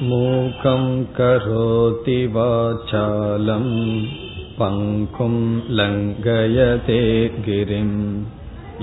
[0.00, 0.84] मूकं
[1.16, 3.64] करोति वाचालं
[4.58, 5.34] पङ्कुं
[5.78, 7.00] लङ्घयते
[7.46, 7.90] गिरिं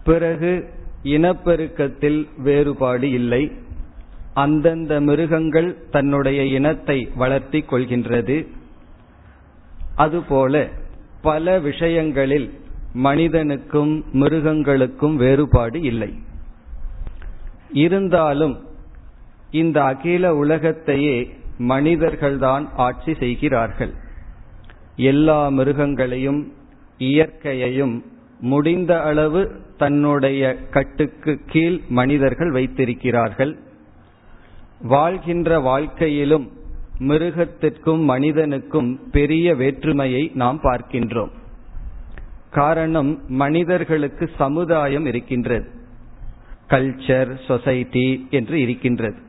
[0.04, 0.68] பிறகு
[1.02, 3.52] இனப்பெருக்கத்தில் வேறுபாடு இல்லை.
[4.34, 8.46] அந்தந்த மிருகங்கள் தன்னுடைய இனத்தை வளர்த்தி கொள்கின்றது.
[9.94, 10.68] அதுபோல
[11.22, 12.60] பல விஷயங்களில்
[12.92, 16.14] மனிதனுக்கும் மிருகங்களுக்கும் வேறுபாடு இல்லை.
[17.72, 18.58] இருந்தாலும்
[19.50, 23.92] இந்த அகில உலகத்தையே மனிதர்கள்தான் ஆட்சி செய்கிறார்கள்.
[24.96, 26.44] எல்லா மிருகங்களையும்
[26.98, 28.02] இயற்கையையும்
[28.40, 33.58] முடிந்த அளவு தன்னுடைய கட்டுக்கு கீழ் மனிதர்கள் வைத்திருக்கிறார்கள்.
[34.82, 36.50] வாழ்கின்ற வாழ்க்கையிலும்
[36.98, 41.30] மிருகத்திற்கும் மனிதனுக்கும் பெரிய வேற்றுமையை நாம் பார்க்கின்றோம்.
[42.50, 45.68] காரணம் மனிதர்களுக்கு சமுதாயம் இருக்கின்றது.
[46.68, 49.28] கல்ச்சர் சொசைட்டி என்று இருக்கின்றது.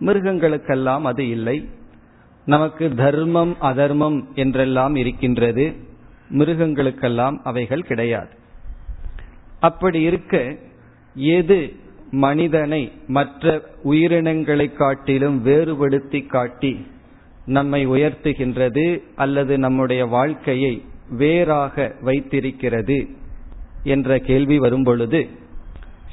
[0.00, 1.68] மிருகங்களுக்கெல்லாம் அது இல்லை.
[2.44, 5.74] நமக்கு தர்மம் அதர்மம் என்றெல்லாம் இருக்கின்றது.
[6.30, 8.28] மிருகங்களுக்கெல்லாம் அவைகள் கிடையாது.
[9.60, 10.56] அப்படி இருக்க
[11.14, 11.72] எது
[12.10, 16.86] மனிதனை மற்ற உயிரினங்களை காட்டிலும் வேறுபடுத்தி காட்டி
[17.46, 23.08] நம்மை உயர்த்துகின்றது அல்லது நம்முடைய வாழ்க்கையை வேறாக வைத்திருக்கிறது
[23.82, 25.28] என்ற கேள்வி வரும்பொழுது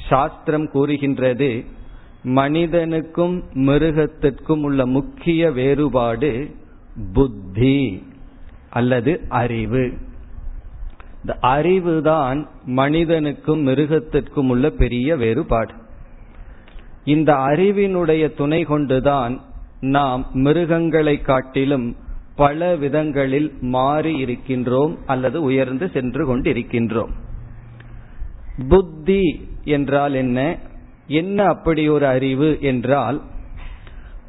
[0.10, 1.66] சாஸ்திரம் கூறுகின்றது
[2.26, 6.56] மனிதனுக்கும் மிருகத்திற்கும் உள்ள முக்கிய வேறுபாடு
[7.14, 8.04] புத்தி
[8.70, 9.94] அல்லது அறிவு.
[11.20, 15.74] இந்த அறிவுதான் மனிதனுக்கும் மிருகத்திற்கும் உள்ள பெரிய வேறுபாடு.
[17.04, 19.42] இந்த அறிவினுடைய துணை கொண்டுதான்
[19.80, 21.96] நாம் மிருகங்களை காட்டிலும்
[22.36, 27.12] பல விதங்களில் மாறி இருக்கின்றோம் அல்லது உயர்ந்து சென்று கொண்டிருக்கின்றோம்.
[28.70, 30.58] புத்தி என்றால் என்ன?
[31.08, 33.22] என்ன அப்படி ஒரு அறிவு என்றால்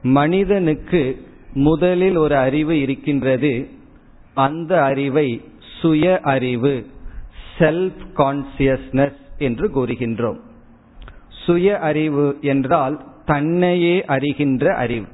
[0.03, 3.69] மனிதனுக்கு முதலில் ஒரு அறிவு இருக்கின்றது
[4.35, 5.45] அந்த அறிவை
[5.81, 6.87] சுய அறிவு
[7.59, 10.39] செல்ஃப் கான்சியஸ்னஸ் என்று கூறுகின்றோம்.
[11.47, 15.07] சுய அறிவு என்றால் தன்னையே அறிகின்ற அறிவு.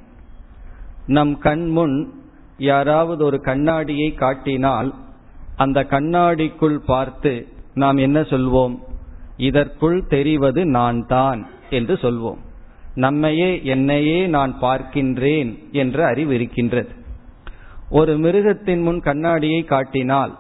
[1.07, 2.13] நம் கண்முன்
[2.59, 4.95] யாராவது ஒரு கண்ணாடியை காட்டினால்
[5.57, 8.79] அந்த கண்ணாடிக்குள் பார்த்து நாம் என்ன சொல்வோம்?
[9.37, 12.41] இதற்குள் தெரிவது நான் தான் என்று சொல்வோம்.
[12.95, 16.89] நம்மையே என்னையே நான் பார்க்கின்றேன் என்ற அறிவு இருக்கின்றது.
[17.91, 20.39] ஒரு மிருகத்தின் முன் கண்ணாடியை காட்டினால்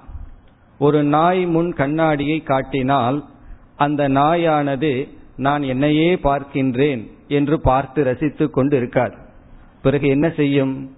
[0.78, 3.24] ஒரு நாய் முன் கண்ணாடியை காட்டினால்
[3.76, 9.14] அந்த நாயானது நான் என்னையே பார்க்கின்றேன் என்று பார்த்து ரசித்துக் கொண்டு இருக்காது
[9.82, 10.96] பிறகு என்ன செய்யும்?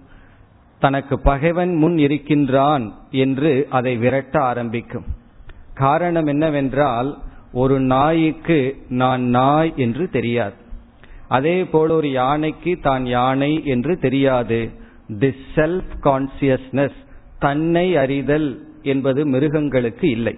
[0.79, 5.05] தனக்கு பகைவன் முன் இருக்கின்றான் என்று அதை விரட்ட ஆரம்பிக்கும்.
[5.73, 7.17] காரணம் என்னவென்றால்
[7.61, 8.59] ஒரு நாய்க்கு
[9.01, 10.57] நான் நாய் என்று தெரியாது.
[11.27, 14.59] அதே போல ஒரு யானைக்கு தான் யானை என்று தெரியாது.
[15.21, 16.99] தி செல்ஃப் கான்சியஸ்னஸ்
[17.39, 18.49] தன்னை அறிதல்
[18.83, 20.35] என்பது மிருகங்களுக்கு இல்லை.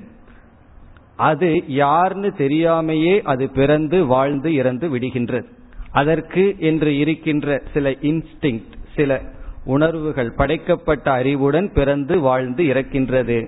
[1.30, 5.48] அது யார்னு தெரியாமையே அது பிறந்து வாழ்ந்து இறந்து விடுகின்றது.
[5.92, 8.62] அதற்கு என்று இருக்கின்ற சில இன்ஸ்டிங்
[8.96, 9.20] சில
[9.66, 13.40] உணர்வுகள் படைக்கப்பட்ட அறிவுடன் பிறந்து வாழ்ந்து இறக்கின்றது.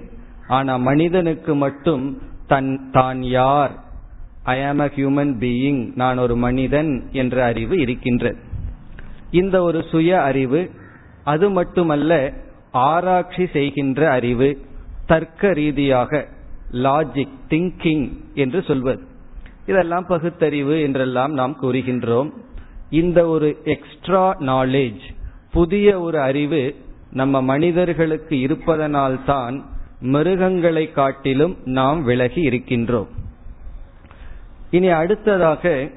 [0.48, 2.04] ஆனா மனிதனுக்கு மட்டும்
[2.50, 3.74] தன் தான் யார்?
[4.44, 8.40] ஐ ஆம் அ ஹியூமன் பீயிங் நான் ஒரு மனிதன் என்ற அறிவு இருக்கின்றது
[9.32, 10.62] இந்த ஒரு சுய அறிவு
[11.24, 12.14] அது மட்டுமல்ல
[12.72, 14.50] ஆராய்ச்சி செய்கின்ற அறிவு
[15.06, 16.12] தர்க்க ரீதியாக
[16.84, 19.02] லாஜிக் திங்கிங் என்று சொல்வது.
[19.68, 22.30] இதெல்லாம் பகுத்தறிவு என்றெல்லாம் நாம் கூறுகின்றோம்.
[22.90, 25.06] இந்த ஒரு எக்ஸ்ட்ரா நாலேஜ்
[25.52, 26.62] புதிய ஒரு அறிவு
[27.12, 29.56] நம்ம மனிதர்களுக்கு இருப்பதனால்தான்
[30.02, 33.08] மிருகங்களை காட்டிலும் நாம் விலகி இருக்கின்றோம்.
[34.72, 35.92] இனி அடுத்ததாக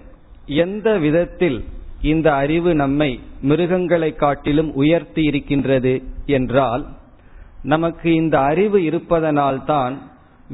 [0.46, 1.64] எந்த விதத்தில்
[2.02, 6.86] இந்த அறிவு நம்மை மிருகங்களை காட்டிலும் உயர்த்தி இருக்கின்றது என்றால்
[7.62, 9.98] நமக்கு இந்த அறிவு இருப்பதனால்தான்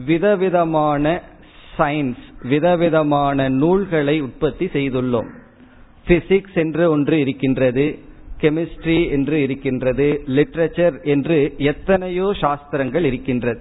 [0.06, 1.22] விதவிதமான
[1.78, 5.28] சயின்ஸ் விதவிதமான நூல்களை உற்பத்தி செய்துள்ளோம்.
[6.06, 7.98] பிசிக்ஸ் என்று ஒன்று இருக்கின்றது.
[8.40, 10.06] கெமிஸ்ட்ரி என்று இருக்கின்றது
[10.36, 11.38] லிட்ரேச்சர் என்று
[11.70, 13.60] எத்தனையோ சாஸ்திரங்கள் இருக்கின்றது.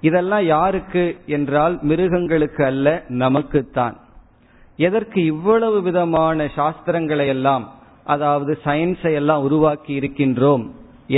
[0.00, 3.96] இதெல்லாம் யாருக்கு என்றால் மிருகங்களுக்கு அல்ல நமக்குத்தான்.
[4.78, 7.64] எதற்கு இவ்வளவு விதமான சாஸ்திரங்களை எல்லாம்
[8.04, 10.64] அதாவது சயின்ஸை எல்லாம் உருவாக்கி இருக்கின்றோம்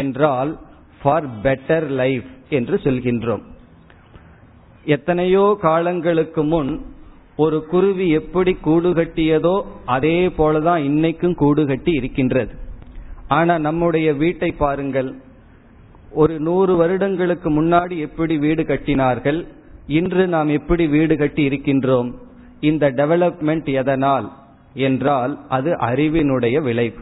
[0.03, 0.53] என்றால்
[1.01, 3.43] ஃபார் பெட்டர் லைஃப் என்று சொல்கின்றோம்.
[4.85, 6.71] எத்தனையோ காலங்களுக்கு முன்
[7.39, 12.55] ஒரு குருவி எப்படி கூடு கட்டியதோ அதே போலதான் இன்னைக்கும் கூடு கட்டி இருக்கின்றது.
[13.29, 15.11] ஆனா நம்முடைய வீட்டை பாருங்கள்.
[16.13, 19.47] ஒரு நூறு வருடங்களுக்கு முன்னாடி எப்படி வீடு கட்டினார்கள்?
[19.87, 22.11] இன்று நாம் எப்படி வீடு கட்டி இருக்கின்றோம்?
[22.61, 24.33] இந்த டெவலப்மெண்ட் எதனால்
[24.75, 26.97] என்றால் அது அறிவினுடைய விளைவு.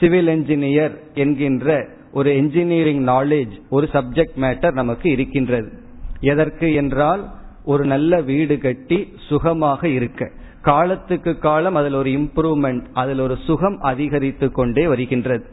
[0.00, 5.72] சிவில் என்ஜினியர் என்கின்ற ஒரு என்ஜினியரிங் நாலேஜ் ஒரு சப்ஜெக்ட் மேட்டர் நமக்கு இருக்கின்றது.
[6.20, 7.24] எதற்கு என்றால்
[7.66, 8.98] ஒரு நல்ல வீடு கட்டி
[9.28, 10.30] சுகமாக இருக்க.
[10.62, 15.44] காலத்துக்கு காலம் அதில் ஒரு இம்ப்ரூவ்மெண்ட் அதில் ஒரு சுகம் அதிகரித்து கொண்டே வருகின்றது.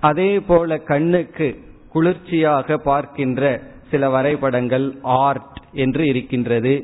[0.00, 1.48] அதே போல கண்ணுக்கு
[1.92, 3.42] குளிர்ச்சியாக பார்க்கின்ற
[3.90, 6.74] சில வரைபடங்கள் ஆர்ட் என்று இருக்கின்றது.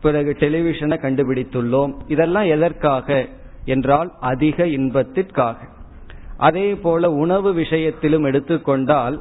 [0.00, 1.92] பிறகு டெலிவிஷனை கண்டுபிடித்துள்ளோம்.
[2.06, 3.26] இதெல்லாம் எதற்காக
[3.64, 5.56] என்றால் அதிக இன்பத்திற்காக.
[6.36, 9.16] அதே போல உணவு விஷயத்திலும் எடுத்துக்கொண்டால்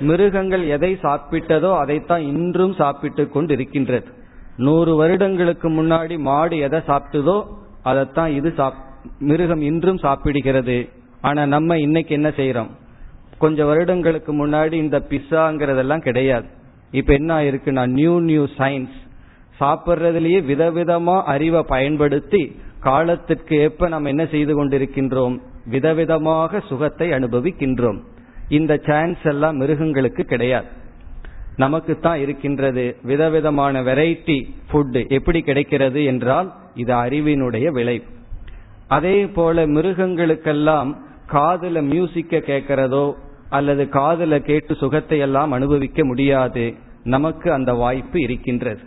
[0.00, 4.08] மிருகங்கள் எதை சாப்பிட்டதோ அதைத்தான் இன்றும் சாப்பிட்டு கொண்டு இருக்கின்றது
[4.66, 7.36] நூறு வருடங்களுக்கு முன்னாடி மாடு எதை சாப்பிட்டதோ
[7.82, 8.50] அதைத்தான் இது
[9.18, 10.78] மிருகம் இன்றும் சாப்பிடுகிறது.
[11.20, 12.70] ஆனா நம்ம இன்னைக்கு என்ன செய்யறோம்
[13.38, 16.48] கொஞ்சம் வருடங்களுக்கு முன்னாடி இந்த பிஸ்ஸாங்கிறதெல்லாம் கிடையாது.
[16.90, 18.96] இப்ப என்ன ஆயிருக்குன்னா நியூ நியூ சயின்ஸ்
[19.60, 22.42] சாப்பிட்றதுலயே விதவிதமா அறிவை பயன்படுத்தி
[22.80, 25.34] காலத்திற்கு ஏற்ப நம்ம என்ன செய்து கொண்டிருக்கின்றோம்?
[25.70, 27.98] விதவிதமாக சுகத்தை அனுபவிக்கின்றோம்.
[28.48, 30.70] இந்த சான்ஸ் எல்லாம் மிருகங்களுக்கு கிடையாது.
[31.56, 38.02] நமக்கு தான் இருக்கின்றது விதவிதமான வெரைட்டி ஃபுட் எப்படி கிடைக்கிறது என்றால் இது அறிவினுடைய விளை
[38.88, 40.96] அதே போல மிருகங்களுக்கெல்லாம்
[41.32, 43.12] காதுல மியூசிக்க கேட்கிறதோ
[43.48, 46.74] அல்லது காதுல கேட்டு சுகத்தை எல்லாம் அனுபவிக்க முடியாது
[47.04, 48.80] நமக்கு அந்த வாய்ப்பு இருக்கின்றது.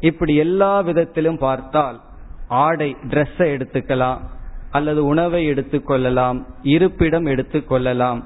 [0.00, 2.00] இப்படி எல்லா விதத்திலும் பார்த்தால்
[2.48, 4.20] ஆடை ட்ரெஸ்ஸை எடுத்துக்கலாம்
[4.70, 8.24] அல்லது உணவை எடுத்துக்கொள்ளலாம் இருப்பிடம் எடுத்துக்கொள்ளலாம்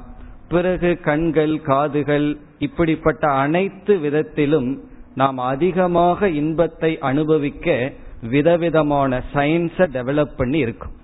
[0.53, 2.29] பிறகு கண்கள் காதுகள்
[2.59, 4.71] இப்படிப்பட்ட அனைத்து விதத்திலும்
[5.15, 7.67] நாம் அதிகமாக இன்பத்தை அனுபவிக்க
[8.31, 10.95] விதவிதமான சயின்ஸை டெவலப் பண்ணி இருக்கும்.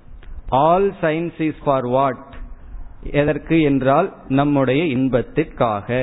[0.65, 2.25] All science is for what
[3.21, 4.09] எதற்கு என்றால்
[4.39, 5.99] நம்முடைய இன்பத்திற்காக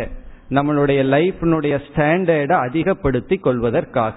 [0.49, 4.15] நம்மளுடைய லைஃப்னுடைய ஸ்டாண்டர்டை அதிகப்படுத்தி கொள்வதற்காக.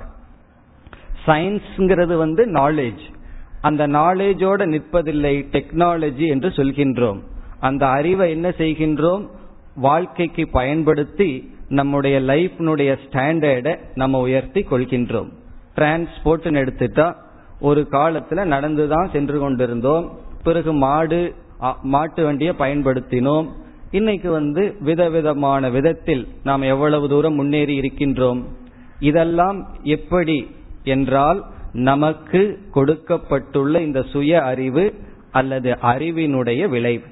[1.27, 3.05] சயின்ஸ்ங்கிறது வந்து நாலேஜ்
[3.61, 7.21] அந்த நாலேஜோட நிற்பதில்லை டெக்னாலஜி என்று சொல்கின்றோம்.
[7.61, 9.27] அந்த அறிவை என்ன செய்கின்றோம்?
[9.75, 15.29] வாழ்க்கைக்கு பயன்படுத்தி நம்முடைய லைஃப்னுடைய ஸ்டாண்டர்டை நம்ம உயர்த்தி கொள்கின்றோம்.
[15.77, 17.15] டிரான்ஸ்போர்ட்னு எடுத்துட்டா
[17.61, 20.19] ஒரு காலத்துல நடந்துதான் சென்று கொண்டிருந்தோம்.
[20.43, 21.35] பிறகு மாடு
[21.83, 23.49] மாட்டு வண்டியை பயன்படுத்தினோம்.
[23.91, 28.45] இன்னைக்கு வந்து விதவிதமான விதத்தில் நாம் எவ்வளவு தூரம் முன்னேறி இருக்கின்றோம்?
[29.01, 30.51] இதெல்லாம் எப்படி
[30.85, 34.95] என்றால் நமக்கு கொடுக்கப்பட்டுள்ள இந்த சுய அறிவு
[35.31, 37.05] அல்லது அறிவினுடைய விளைவு.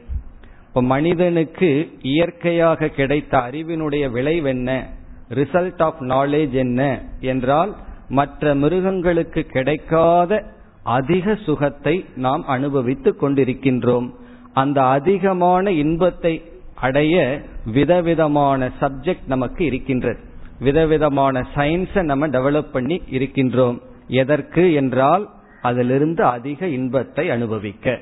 [0.76, 4.88] இப்ப மனிதனுக்கு இயற்கையாக கிடைத்த அறிவினுடைய விளைவு என்ன?
[5.28, 7.02] ரிசல்ட் ஆஃப் நாலேஜ் என்ன?
[7.20, 7.76] என்றால்
[8.08, 10.44] மற்ற மிருகங்களுக்கு கிடைக்காத
[10.82, 14.10] அதிக சுகத்தை நாம் அனுபவித்துக் கொண்டிருக்கின்றோம்.
[14.52, 16.42] அந்த அதிகமான இன்பத்தை
[16.74, 17.42] அடைய
[17.72, 20.20] விதவிதமான சப்ஜெக்ட் நமக்கு இருக்கின்றது.
[20.60, 23.78] விதவிதமான சயின்ஸை நம்ம டெவலப் பண்ணி இருக்கின்றோம்.
[24.08, 25.28] எதற்கு என்றால்
[25.62, 28.00] அதிலிருந்து அதிக இன்பத்தை அனுபவிக்க.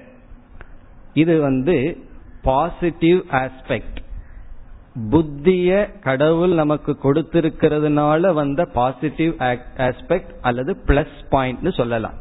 [1.15, 1.99] இது வந்து
[2.47, 3.99] பாசிட்டிவ் ஆஸ்பெக்ட்
[5.13, 5.71] புத்திய
[6.07, 9.33] கடவுள் நமக்கு கொடுத்திருக்கிறதுனால வந்த பாசிட்டிவ்
[9.87, 12.19] ஆஸ்பெக்ட் அல்லது பிளஸ் பாயிண்ட்னு சொல்லலாம்.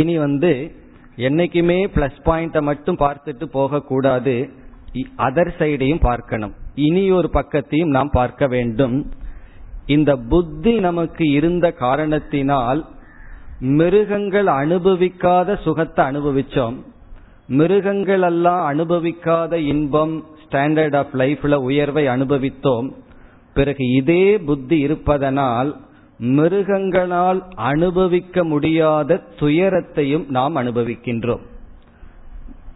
[0.00, 0.52] இனி வந்து
[1.28, 4.34] என்னைக்குமே பிளஸ் பாயிண்ட மட்டும் பார்த்துட்டு போக கூடாது
[5.26, 6.54] அதர் சைடையும் பார்க்கணும்.
[6.86, 8.98] இனி ஒரு பக்கத்தையும் நாம் பார்க்க வேண்டும்.
[9.96, 12.80] இந்த புத்தி நமக்கு இருந்த காரணத்தினால்
[13.78, 16.78] மிருகங்கள் அனுபவிக்காத சுகத்தை அனுபவிச்சோம்.
[17.48, 22.92] மிருகங்கள் எல்லாம் அனுபவிக்காத இன்பம் ஸ்டாண்டர்ட் ஆஃப் லைஃப்ல உயர்வை அனுபவித்தோம்.
[23.54, 25.76] பிறகு இதே புத்தி இருப்பதனால்
[26.18, 31.40] மிருகங்களால் அனுபவிக்க முடியாத துயரத்தையும் நாம் அனுபவிக்கின்றோம்.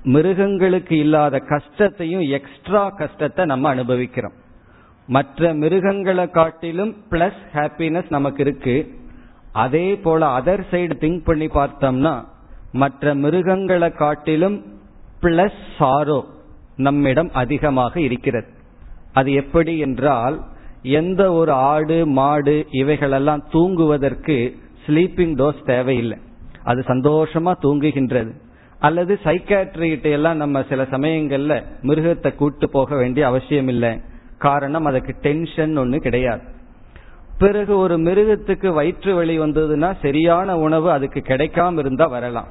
[0.02, 4.32] மிருகங்களுக்கு இல்லாத கஷ்டத்தையும் எக்ஸ்ட்ரா கஷ்டத்தை நம்ம அனுபவிக்கிறோம்.
[5.06, 8.94] மற்ற மிருகங்களை காட்டிலும் பிளஸ் ஹாப்பினஸ் நமக்கு இருக்கு.
[9.52, 12.30] அதே போல அதர் சைடு திங்க் பண்ணி பார்த்தோம்னா
[12.72, 14.64] மற்ற மிருகங்களை காட்டிலும்
[15.22, 16.24] பிளஸ் சாரோ
[16.76, 18.46] நம்மிடம் அதிகமாக இருக்கிறது.
[19.12, 20.40] அது எப்படி என்றால்
[20.82, 26.18] எந்த ஒரு ஆடு மாடு இவைகளெல்லாம் தூங்குவதற்கு ஸ்லீப்பிங் டோஸ் தேவையில்லை.
[26.64, 28.32] அது சந்தோஷமா தூங்குகின்றது.
[28.78, 34.00] அல்லது சைக்காட்ரிகிட்ட எல்லாம் நம்ம சில சமயங்கள்ல மிருகத்தை கூட்டு போக வேண்டிய அவசியம் இல்லை
[34.38, 36.40] காரணம் அதுக்கு டென்ஷன் ஒன்று கிடையாது.
[37.38, 42.48] பிறகு ஒரு மிருகத்துக்கு வயிற்று வலி வந்ததுன்னா சரியான உணவு அதுக்கு கிடைக்காம இருந்தா வரலாம்.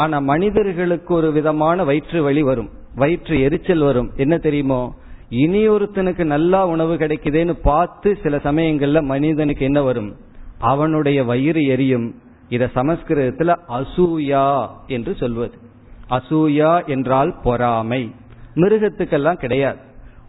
[0.00, 2.70] ஆனா மனிதர்களுக்கு ஒரு விதமான வயிற்று வலி வரும்.
[2.94, 4.10] வயிற்று எரிச்சல் வரும்.
[4.16, 4.94] என்ன தெரியுமோ?
[5.28, 10.16] இனி ஒருத்தனுக்கு நல்லா உணவு கிடைக்குதேன்னு பார்த்து சில சமயங்கள்ல மனிதனுக்கு என்ன வரும்?
[10.58, 12.14] அவனுடைய வயிறு எரியும்.
[12.48, 15.58] இத சமஸ்கிருதத்துல அசூயா என்று சொல்வது.
[16.10, 18.14] அசூயா என்றால் பொறாமை.
[18.54, 19.78] மிருகத்துக்கெல்லாம் கிடையாது.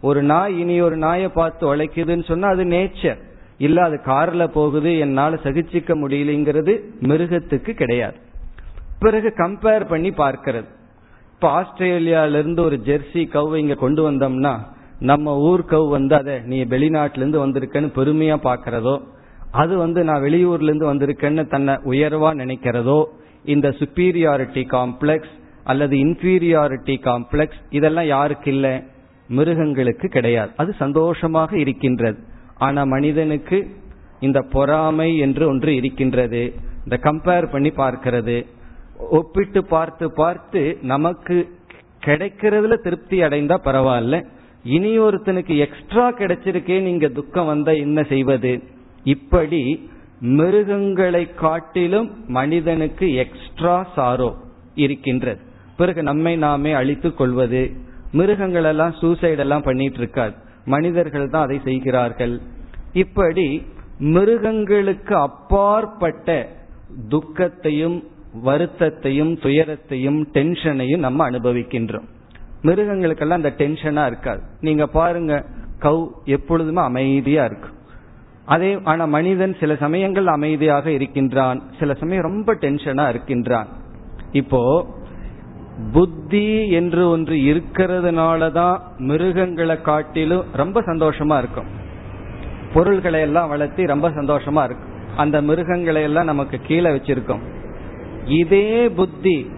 [0.02, 3.18] ஒரு நாய் இனி ஒரு நாயை பார்த்து உழைக்குதுன்னு சொன்னா அது நேச்சர்
[3.58, 8.16] இல்ல அது கார்ல போகுது என்னால சகிச்சிக்க முடியலங்கிறது மிருகத்துக்கு கிடையாது.
[9.02, 10.68] பிறகு கம்பேர் பண்ணி பார்க்கிறது.
[11.34, 14.54] இப்ப ஆஸ்திரேலியாவிலிருந்து ஒரு ஜெர்சி கவ் இங்க கொண்டு வந்தோம்னா
[15.10, 18.94] நம்ம ஊர் கவ் வந்து அதை நீ வெளிநாட்டிலேருந்து வந்திருக்கன்னு பெருமையா பாக்கிறதோ
[19.62, 23.00] அது வந்து நான் வெளியூர்லேருந்து வந்திருக்கேன்னு தன்னை உயர்வா நினைக்கிறதோ
[23.44, 25.32] இந்த சுப்பீரியாரிட்டி காம்ப்ளெக்ஸ்
[25.64, 28.72] அல்லது இன்ஃபீரியாரிட்டி காம்ப்ளெக்ஸ் இதெல்லாம் யாருக்கு இல்லை?
[29.28, 30.50] மிருகங்களுக்கு கிடையாது.
[30.56, 32.18] அது சந்தோஷமாக இருக்கின்றது.
[32.58, 33.58] ஆனா மனிதனுக்கு
[34.20, 36.42] இந்த பொறாமை என்று ஒன்று இருக்கின்றது.
[36.84, 38.36] இந்த கம்பேர் பண்ணி பார்க்கிறது.
[39.10, 41.48] ஒப்பிட்டு பார்த்து பார்த்து நமக்கு
[42.04, 44.26] கிடைக்கிறதுல திருப்தி அடைந்தா பரவாயில்ல.
[44.62, 48.62] இனி ஒருத்தனுக்கு எக்ஸ்ட்ரா கிடைச்சிருக்கே நீங்க துக்கம் வந்தா என்ன செய்வது?
[49.04, 49.90] இப்படி
[50.20, 54.34] மிருகங்களை காட்டிலும் மனிதனுக்கு எக்ஸ்ட்ரா சாரோ
[54.74, 55.40] இருக்கின்றது.
[55.76, 57.70] பிறகு நம்மை நாமே அழித்து கொள்வது.
[58.12, 60.34] மிருகங்கள் எல்லாம் சூசைட் எல்லாம் பண்ணிட்டு இருக்காது.
[60.64, 62.40] மனிதர்கள் தான் அதை செய்கிறார்கள்.
[62.92, 63.62] இப்படி
[63.98, 66.48] மிருகங்களுக்கு அப்பாற்பட்ட
[67.08, 68.04] துக்கத்தையும்
[68.44, 72.08] வருத்தத்தையும் துயரத்தையும் டென்ஷனையும் நம்ம அனுபவிக்கின்றோம்.
[72.62, 74.40] மிருகங்களுக்கெல்லாம் அந்த டென்ஷனா இருக்காது.
[74.60, 75.44] நீங்க பாருங்க
[75.80, 77.80] கவ் எப்பொழுதுமே அமைதியா இருக்கும்.
[78.44, 81.62] அதே ஆனா மனிதன் சில சமயங்கள் அமைதியாக இருக்கின்றான்.
[81.78, 83.66] சில சமயம் ரொம்ப டென்ஷனா இருக்கின்றான்.
[84.32, 84.86] இப்போ
[85.92, 91.66] புத்தி என்று ஒன்று இருக்கிறதுனால தான் மிருகங்களை காட்டிலும் ரொம்ப சந்தோஷமா இருக்கும்.
[92.72, 94.90] பொருள்களை எல்லாம் வளர்த்தி ரொம்ப சந்தோஷமா இருக்கும்.
[95.16, 97.40] அந்த மிருகங்களை எல்லாம் நமக்கு கீழே வச்சிருக்கோம்.
[98.26, 99.50] இதே புத்தி.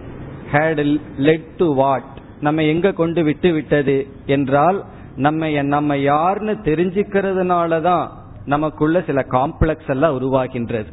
[0.51, 2.03] ஹேட் லெட் டு வாட்
[2.41, 8.09] நம்ம எங்க கொண்டு விட்டு விட்டது என்றால் நம்ம நம்ம யாருன்னு தெரிஞ்சுக்கிறதுனாலதான்
[8.45, 10.85] நமக்குள்ள சில காம்ப்ளெக்ஸ் எல்லாம் உருவாகின்றது.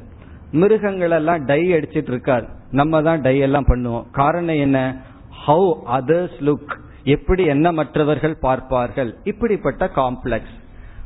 [0.51, 4.05] மிருகங்கள் எல்லாம் டை அடிச்சிட்டு இருக்காது நம்ம தான் டை எல்லாம் பண்ணுவோம்.
[4.11, 5.03] காரணம் என்ன?
[5.47, 6.75] ஹவு அதர்ஸ் லுக்
[7.05, 9.17] எப்படி என்ன மற்றவர்கள் பார்ப்பார்கள்?
[9.25, 10.57] இப்படிப்பட்ட காம்ப்ளெக்ஸ்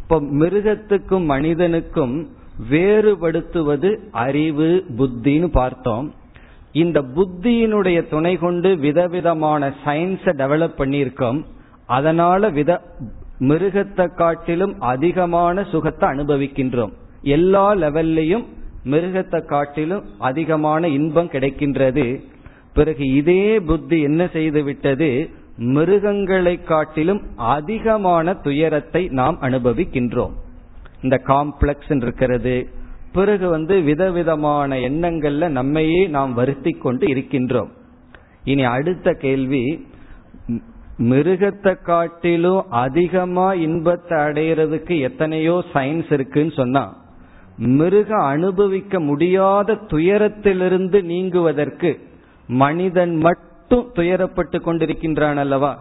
[0.03, 2.29] இப்போ மிருகத்துக்கும் மனிதனுக்கும்
[2.71, 6.15] வேறுபடுத்துவது அறிவு புத்தின்னு பார்த்தோம்.
[6.83, 11.39] இந்த புத்தியினுடைய துணை கொண்டு விதவிதமான சயின்ஸை டெவலப் பண்ணியிருக்கோம்.
[11.97, 12.73] அதனால வித
[13.49, 16.93] மிருகத்தை காட்டிலும் அதிகமான சுகத்தை அனுபவிக்கின்றோம்.
[17.37, 18.45] எல்லா லெவல்லையும்
[18.93, 22.07] மிருகத்தை காட்டிலும் அதிகமான இன்பம் கிடைக்கின்றது.
[22.75, 25.11] பிறகு இதே புத்தி என்ன செய்து விட்டது?
[25.75, 27.23] மிருகங்களை காட்டிலும்
[27.55, 30.35] அதிகமான துயரத்தை நாம் அனுபவிக்கின்றோம்.
[31.05, 32.57] இந்த காம்ப்ளெக்ஸ் இருக்கிறது
[33.17, 37.71] பிறகு வந்து விதவிதமான எண்ணங்கள்ல நம்மையே நாம் வருத்தி கொண்டு இருக்கின்றோம்.
[38.51, 39.65] இனி அடுத்த கேள்வி
[41.11, 46.85] மிருகத்தை காட்டிலும் அதிகமா இன்பத்தை அடையிறதுக்கு எத்தனையோ சயின்ஸ் இருக்குன்னு சொன்னா
[47.79, 51.91] மிருக அனுபவிக்க முடியாத துயரத்திலிருந்து நீங்குவதற்கு
[52.49, 55.73] மனிதன் மட்டும் துயரப்பட்டு கொண்டிருக்கின்றான் அல்லவா?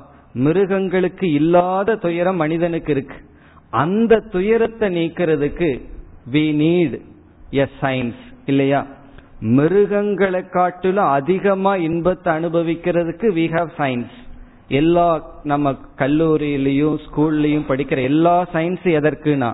[0.46, 3.18] மிருகங்களுக்கு இல்லாத துயரம் மனிதனுக்கு இருக்கு.
[3.74, 5.70] அந்த துயரத்தை நீக்கிறதுக்கு
[6.34, 6.96] வி நீட்
[7.52, 8.86] எ சயின்ஸ் இல்லையா?
[9.42, 14.16] மிருகங்களை காட்டிலும் அதிகமா இன்பத்தை அனுபவிக்கிறதுக்கு வி ஹாவ் சயின்ஸ்
[14.68, 19.50] எல்லா நம்ம கல்லூரியிலையும் ஸ்கூல்லையும் படிக்கிற எல்லா science எதற்குனா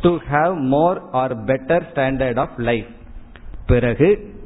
[0.00, 2.88] to have more or better standard of life
[3.66, 4.36] பிறகு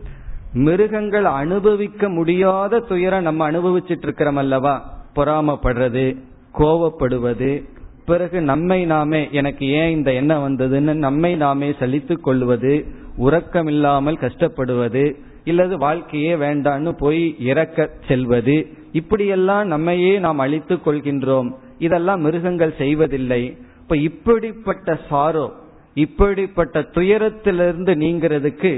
[0.54, 4.74] மிருகங்கள் அனுபவிக்க முடியாத துயரம் நம்ம அனுபவிச்சுட்டு இருக்கிறோம் அல்லவா?
[5.16, 6.16] பொறாமப்படுறது
[6.54, 7.64] கோவப்படுவது
[8.06, 12.86] பிறகு நம்மை நாமே எனக்கு ஏன் இந்த எண்ணம் வந்ததுன்னு நம்மை நாமே சலித்துக் கொள்வது
[13.18, 15.04] உறக்கமில்லாமல் கஷ்டப்படுவது
[15.44, 18.56] இல்லது வாழ்க்கையே வேண்டான்னு போய் இறக்க செல்வது
[18.92, 21.48] இப்படியெல்லாம் நம்மையே நாம் அழித்துக் கொள்கின்றோம்.
[21.78, 23.42] இதெல்லாம் மிருகங்கள் செய்வதில்லை.
[23.80, 25.46] இப்ப இப்படிப்பட்ட சாரோ
[25.94, 28.72] இப்படிப்பட்ட துயரத்திலிருந்து நீங்கிறதுக்கு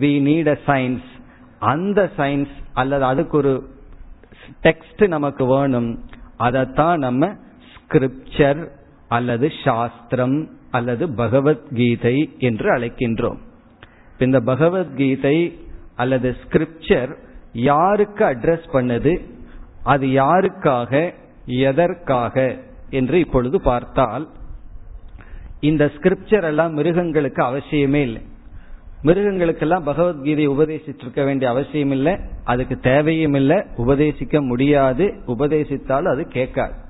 [0.00, 1.08] வி நீட் அ சயின்ஸ்
[1.58, 3.52] அந்த சயின்ஸ் அல்லது அதுக்கு ஒரு
[4.62, 5.90] டெக்ஸ்ட் நமக்கு வேணும்.
[6.36, 7.32] அதைத்தான் நம்ம
[7.88, 8.68] ஸ்கிரிப்சர்
[9.08, 13.38] அல்லது சாஸ்திரம் அல்லது பகவத்கீதை என்று அழைக்கின்றோம்.
[14.18, 15.58] இந்த பகவத்கீதை
[15.96, 17.16] அல்லது ஸ்கிரிப்சர்
[17.52, 19.20] யாருக்கு அட்ரஸ் பண்ணது?
[19.82, 21.14] அது யாருக்காக?
[21.46, 22.56] எதற்காக?
[22.90, 24.28] என்று இப்பொழுது பார்த்தால்
[25.60, 28.22] இந்த ஸ்கிரிப்சர் எல்லாம் மிருகங்களுக்கு அவசியமே இல்லை.
[29.04, 33.56] மிருகங்களுக்கெல்லாம் பகவத்கீதை உபதேசிச்சிருக்க வேண்டிய அவசியம் இல்லை அதுக்கு தேவையும் இல்லை.
[33.76, 35.14] உபதேசிக்க முடியாது.
[35.26, 36.86] உபதேசித்தால் அது கேட்காது.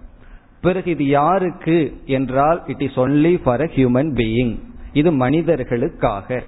[0.68, 1.78] பிறகு இது யாருக்கு
[2.16, 4.54] என்றால் it is only for a human being
[4.92, 6.40] இது மனிதர்களுக்காக.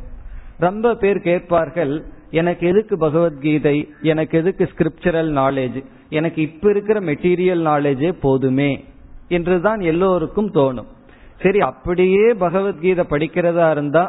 [0.66, 1.92] ரொம்ப பேர் கேட்பார்கள்
[2.30, 3.76] எனக்கு எதுக்கு பகவத்கீதை?
[4.02, 5.78] எனக்கு எதுக்கு ஸ்கிரிப்சரல் நாலேஜ்
[6.18, 8.72] எனக்கு இப்ப இருக்கிற மெட்டீரியல் நாலேஜே போதுமே?
[9.28, 10.88] என்றுதான் எல்லோருக்கும் தோணும்.
[11.42, 14.04] சரி அப்படியே பகவத்கீதை படிக்கிறதா இருந்தா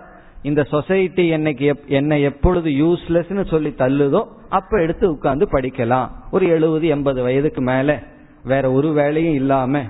[0.49, 6.07] இந்த சொசைட்டி என்னைக்கு என்னை எப்பொழுது யூஸ்லெஸ்னு சொல்லி தள்ளுதோ அப்ப எடுத்து உட்கார்ந்து படிக்கலாம்.
[6.31, 7.89] ஒரு எழுபது எண்பது வயதுக்கு மேல.
[8.43, 9.81] வேற ஒரு வேலையும் இல்லாம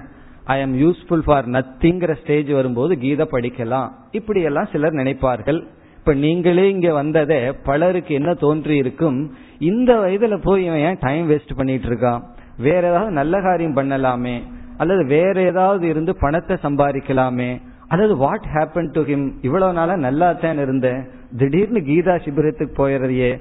[0.46, 3.90] ஐ எம் யூஸ்ஃபுல் ஃபார் நத்திங்கிற ஸ்டேஜ் வரும்போது கீதை படிக்கலாம்.
[4.12, 5.60] இப்படி எல்லாம் சிலர் நினைப்பார்கள்.
[5.98, 11.58] இப்ப நீங்களே இங்க வந்ததே பலருக்கு என்ன தோன்றி இருக்கும் இந்த வயதுல போய் இவன் ஏன் டைம் வேஸ்ட்
[11.58, 12.22] பண்ணிட்டு இருக்கான்
[12.58, 14.38] வேற ஏதாவது நல்ல காரியம் பண்ணலாமே?
[14.78, 17.52] அல்லது வேற ஏதாவது இருந்து பணத்தை சம்பாதிக்கலாமே?
[17.88, 21.02] அல்லது வாட் ஹேப்பன் டு ஹிம் இவ்வளவு நாளா நல்லா தான் இருந்தேன்.
[21.38, 23.32] திடீர்னு கீதா சிபிரத்துக்கு போயிடுறதையே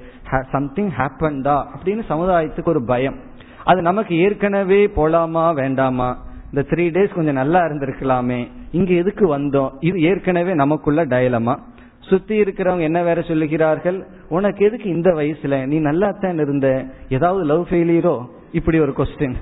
[0.51, 3.19] சம்திங் ஹேப்பன்டா அப்படின்னு சமுதாயத்துக்கு ஒரு பயம்.
[3.65, 6.19] அது நமக்கு ஏற்கனவே போலாமா வேண்டாமா?
[6.55, 8.49] இந்த த்ரீ டேஸ் கொஞ்சம் நல்லா இருந்திருக்கலாமே.
[8.73, 9.71] இங்க எதுக்கு வந்தோம்?
[9.81, 11.57] இது ஏற்கனவே நமக்குள்ள டயலமா
[12.01, 14.03] சுத்தி இருக்கிறவங்க என்ன வேற சொல்லுகிறார்கள்?
[14.29, 15.67] உனக்கு எதுக்கு இந்த வயசுல?
[15.67, 16.85] நீ நல்லா தான் இருந்த.
[17.09, 19.37] ஏதாவது லவ் ஃபெயிலியரோ இப்படி ஒரு கொஸ்டின்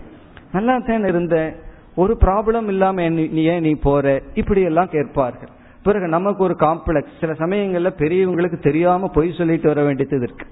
[0.52, 1.54] நல்லா தான் இருந்த.
[1.96, 4.22] ஒரு ப்ராப்ளம் இல்லாம நீ ஏன் நீ போற?
[4.34, 5.48] இப்படி எல்லாம் கேட்பார்கள்.
[5.82, 10.46] பிறகு நமக்கு ஒரு காம்ப்ளெக்ஸ் சில சமயங்கள்ல பெரியவங்களுக்கு தெரியாம பொய் சொல்லிட்டு வர வேண்டியது இருக்கு.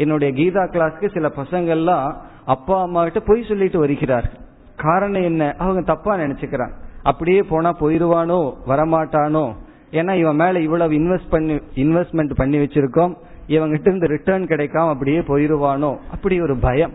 [0.00, 2.06] என்னுடைய கீதா கிளாஸ்க்கு சில பசங்கள்லாம்
[2.44, 4.40] அப்பா அம்மா கிட்ட பொய் சொல்லிட்டு வருகிறார்கள்
[4.76, 5.54] காரணம் என்ன?
[5.58, 8.38] அவங்க தப்பா நினைச்சுக்கிறாங்க அப்படியே போனா போயிருவானோ?
[8.66, 9.44] வரமாட்டானோ?
[9.90, 13.12] ஏன்னா இவன் மேல இவ்வளவு இன்வெஸ்ட் பண்ணி இன்வெஸ்ட்மெண்ட் பண்ணி வச்சிருக்கோம்.
[13.48, 15.90] இவங்கிட்ட இருந்து ரிட்டர்ன் கிடைக்காம அப்படியே போயிருவானோ?
[16.10, 16.92] அப்படி ஒரு பயம்.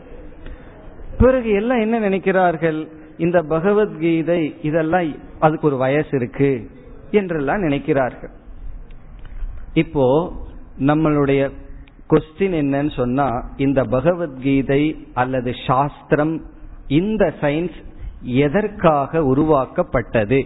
[1.18, 2.80] பிறகு எல்லாம் என்ன நினைக்கிறார்கள்?
[3.18, 6.70] இந்த பகவத்கீதை இதெல்லாம் அதுக்கு ஒரு வயசு இருக்கு
[7.12, 8.34] என்றெல்லாம் நினைக்கிறார்கள்.
[9.74, 10.06] இப்போ
[10.80, 11.52] நம்மளுடைய
[12.10, 14.82] கொஸ்டின் என்னன்னு சொன்னா இந்த பகவத்கீதை
[15.14, 16.42] அல்லது சாஸ்திரம்
[16.88, 17.78] இந்த சயின்ஸ்
[18.22, 20.40] எதற்காக உருவாக்கப்பட்டது?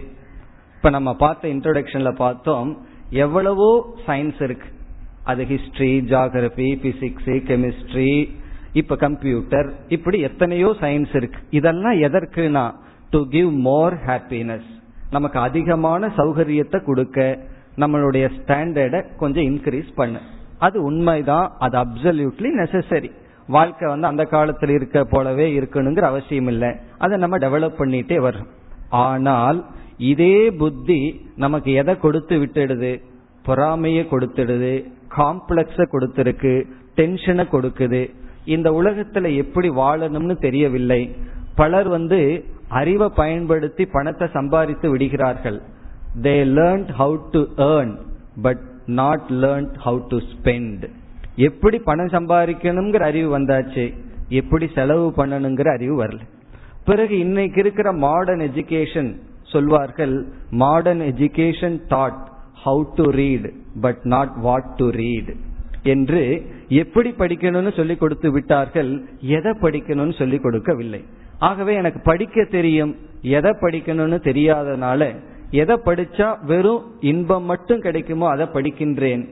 [0.76, 2.70] இப்ப நம்ம பார்த்த இன்ட்ரோடக்ஷன்ல பார்த்தோம்
[3.10, 3.70] எவ்வளவோ
[4.06, 4.68] சயின்ஸ் இருக்கு.
[5.24, 8.28] அது ஹிஸ்டரி ஜாகிரபி பிசிக்ஸ் கெமிஸ்ட்ரி
[8.72, 11.40] இப்ப கம்ப்யூட்டர் இப்படி எத்தனையோ சயின்ஸ் இருக்கு.
[11.50, 12.74] இதெல்லாம் எதற்குனா
[13.10, 14.68] டு கிவ் மோர் ஹாப்பினஸ்
[15.10, 17.38] நமக்கு அதிகமான சௌகரியத்தை கொடுக்க
[17.76, 20.20] நம்மளுடைய ஸ்டாண்டர்டை கொஞ்சம் இன்க்ரீஸ் பண்ணு.
[20.66, 23.10] அது உண்மைதான் அது அப்சல்யூட்லி நெசசரி
[23.46, 26.70] வாழ்க்கை வந்து அந்த காலத்தில் இருக்க போலவே இருக்கணுங்கிற அவசியம் இல்லை.
[26.98, 28.50] அதை நம்ம டெவலப் பண்ணிட்டே வரும்
[29.04, 29.58] ஆனால்
[30.12, 31.00] இதே புத்தி
[31.36, 32.92] நமக்கு எதை கொடுத்து விட்டுடுது?
[33.42, 34.74] பொறாமையை கொடுத்துடுது
[35.16, 36.54] காம்ப்ளெக்ஸ கொடுத்துருக்கு
[36.96, 38.02] டென்ஷனை கொடுக்குது.
[38.44, 41.02] இந்த உலகத்துல எப்படி வாழணும்னு தெரியவில்லை.
[41.54, 42.20] பலர் வந்து
[42.80, 45.58] அறிவை பயன்படுத்தி பணத்தை சம்பாதித்து விடுகிறார்கள்.
[46.22, 47.94] They learn how to earn
[48.42, 50.84] but not learned how to spend
[51.36, 53.84] எப்படி பணம் சம்பாதிக்கணுங்கிற அறிவு வந்தாச்சு?
[54.28, 56.20] எப்படி செலவு பண்ணணுங்கிற அறிவு வரல.
[56.84, 62.20] பிறகு இன்னைக்கு இருக்கிற மாடர்ன் எஜுகேஷன் சொல்வார்கள் modern education taught
[62.64, 65.30] how to read but not what to read
[65.82, 71.04] என்று எப்படி படிக்கணும்னு சொல்லிக் கொடுத்து விட்டார்கள் எதை படிக்கணும்னு சொல்லிக் கொடுக்கவில்லை.
[71.38, 75.16] ஆகவே எனக்கு படிக்க தெரியும் எதை படிக்கணும்னு தெரியாதனால
[75.60, 79.22] எதை படிச்சா வெறும் இன்பம் மட்டும் கிடைக்குமோ அதை படிக்கின்றேன்.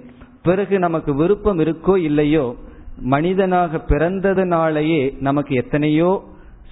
[0.43, 2.47] பிறகு நமக்கு விருப்பம் இருக்கோ இல்லையோ
[3.13, 6.11] மனிதனாக பிறந்ததுனாலேயே நமக்கு எத்தனையோ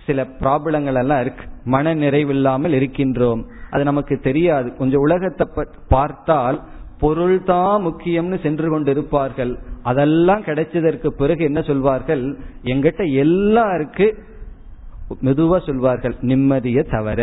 [0.06, 1.44] சில ப்ராப்ளங்கள் எல்லாம் இருக்கு.
[1.74, 3.40] மன நிறைவில்லாமல் இருக்கின்றோம்.
[3.70, 4.68] அது நமக்கு தெரியாது.
[4.78, 5.46] கொஞ்சம் உலகத்தை
[5.88, 6.58] பார்த்தால்
[7.00, 12.22] பொருள் தான் முக்கியம்னு சென்று கொண்டு இருப்பார்கள் அதெல்லாம் கிடைச்சதற்கு பிறகு என்ன சொல்வார்கள்?
[12.72, 14.06] எங்கிட்ட எல்லாம் இருக்கு.
[15.26, 17.20] மெதுவா சொல்வார்கள் நிம்மதியை தவிர.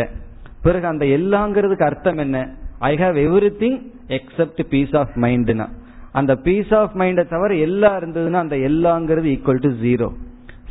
[0.64, 2.38] பிறகு அந்த எல்லாங்கிறதுக்கு அர்த்தம் என்ன?
[2.82, 3.16] I have
[3.62, 3.78] everything
[4.18, 5.66] except peace of மைண்ட்னா
[6.14, 10.08] அந்த பீஸ் ஆஃப் மைண்டை தவிர எல்லா இருந்ததுன்னா அந்த எல்லாங்கிறது equal to zero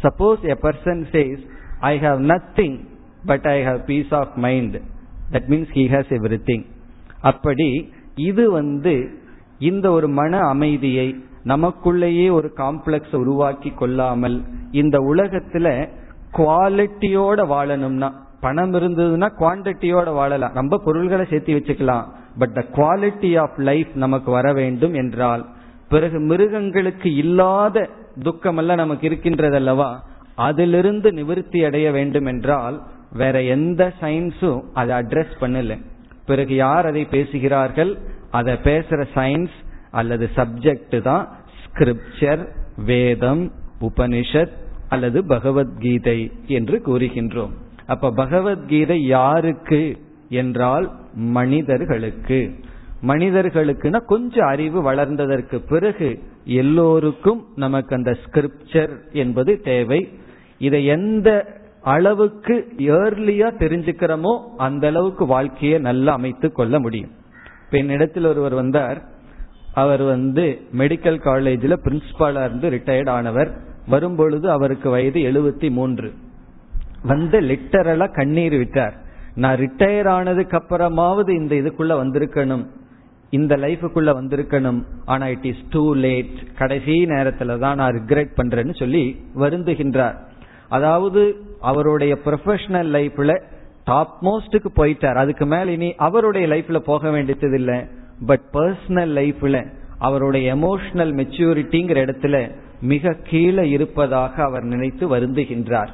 [0.03, 1.41] suppose a person says
[1.89, 2.77] I have nothing
[3.23, 4.77] but I have peace of mind
[5.34, 6.12] that means he has
[6.49, 6.65] everything
[7.23, 7.69] அப்படி
[8.23, 8.95] இது வந்து
[9.69, 11.08] இந்த ஒரு மன அமைதியை
[11.51, 14.38] நமக்குள்ளேயே ஒரு காம்ப்ளெக்ஸ் உருவாக்கி கொள்ளாமல்
[14.82, 15.67] இந்த உலகத்துல
[16.38, 18.10] குவாலிட்டியோட வாழணும்னா
[18.43, 20.53] பணம் இருந்ததுன்னா குவான்டிட்டியோட வாழலாம்.
[20.53, 22.06] ரொம்ப பொருள்களை சேர்த்து வச்சுக்கலாம்.
[22.39, 25.43] But the quality of life நமக்கு வர வேண்டும் என்றால்
[25.89, 27.89] பிறகு மிருகங்களுக்கு இல்லாத
[28.23, 29.89] துக்கம் எல்லாம் நமக்கு இருக்கின்றது அல்லவா?
[30.36, 32.77] அதிலிருந்து நிவர்த்தி அடைய வேண்டும் என்றால்
[33.13, 35.71] வேற எந்த சயின்ஸும் அதை அட்ரஸ் பண்ணல.
[36.25, 37.91] பிறகு யார் அதை பேசுகிறார்கள்?
[38.32, 39.56] அதை பேசுற சயின்ஸ்
[39.91, 41.23] அல்லது சப்ஜெக்ட் தான்
[41.62, 42.43] ஸ்கிரிப்சர்
[42.86, 43.43] வேதம்
[43.82, 44.56] உபனிஷத்
[44.89, 47.53] அல்லது பகவத்கீதை என்று கூறுகின்றோம்.
[47.88, 49.98] அப்ப பகவத்கீதை யாருக்கு
[50.30, 52.60] என்றால் மனிதர்களுக்கு.
[53.08, 60.10] மனிதர்களுக்குன்னா கொஞ்சம் அறிவு வளர்ந்ததற்கு பிறகு எல்லோருக்கும் நமக்கு அந்த ஸ்கிரிப்சர் என்பது தேவை.
[60.58, 61.46] இதை எந்த
[61.82, 67.12] அளவுக்கு ஏர்லியா தெரிஞ்சுக்கிறோமோ அந்த அளவுக்கு வாழ்க்கையை நல்லா அமைத்து கொள்ள முடியும்.
[67.65, 69.02] இப்ப என்னிடத்தில் ஒருவர் வந்தார்.
[69.74, 73.58] அவர் வந்து மெடிக்கல் காலேஜில் பிரின்சிபாலா இருந்து ரிட்டையர்ட் ஆனவர்.
[73.88, 76.13] வரும்பொழுது அவருக்கு வயது எழுபத்தி மூன்று.
[77.04, 78.96] வந்து லிட்டரலா கண்ணீர் விட்டார்.
[79.36, 82.66] நான் ரிட்டையர் ஆனதுக்கு அப்புறமாவது இந்த இதுக்குள்ள வந்திருக்கணும்.
[83.30, 84.82] இந்த லைஃபுக்குள்ள வந்திருக்கணும்.
[85.06, 89.04] ஆனா இட் இஸ் டூ லேட் கடைசி நேரத்துல தான் நான் ரிக்ரெட் பண்றேன்னு சொல்லி
[89.39, 90.16] வருந்துகின்றார்.
[90.70, 91.22] அதாவது
[91.62, 93.42] அவருடைய ப்ரொஃபஷனல் லைஃப்ல
[93.84, 95.16] டாப் மோஸ்டுக்கு போயிட்டார்.
[95.16, 97.80] அதுக்கு மேல இனி அவருடைய லைஃப்ல போக வேண்டியது இல்லை
[98.26, 99.58] பட் பர்சனல் லைஃப்ல
[99.98, 105.92] அவருடைய எமோஷனல் மெச்சூரிட்டிங்கிற இடத்துல மிக கீழே இருப்பதாக அவர் நினைத்து வருந்துகின்றார்.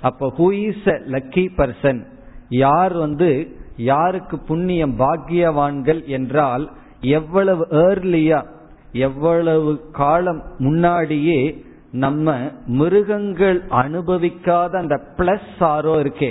[0.00, 2.00] அப்போ who is a lucky person
[2.48, 8.46] யார் வந்து யாருக்கு புண்ணியம் பாக்கியவான்கள் என்றால் எவ்வளவு ஏர்லியா
[8.92, 16.30] எவ்வளவு காலம் முன்னாடியே நம்ம மிருகங்கள் அனுபவிக்காத அந்த பிளஸ் ஆரோ இருக்கே.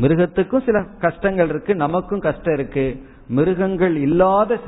[0.00, 2.86] மிருகத்துக்கும் சில கஷ்டங்கள் இருக்கு நமக்கும் கஷ்டம் இருக்கு.
[3.28, 4.58] மிருகங்கள் இல்லாத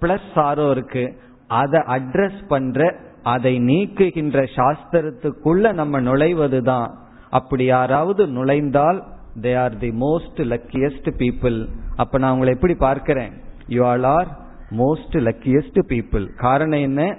[0.00, 1.04] பிளஸ் ஆரோ இருக்கு.
[1.46, 6.90] அதை அட்ரஸ் பண்ற அதை நீக்குகின்ற சாஸ்திரத்துக்குள்ள நம்ம நுழைவதுதான்.
[7.30, 9.04] அப்படி யாராவது நுழைந்தால்
[9.40, 13.32] they are the most luckiest people அப்ப நான் உங்களை எப்படி பார்க்கிறேன்?
[13.66, 14.28] You all are
[14.70, 17.16] most luckiest people காரணம் என்ன?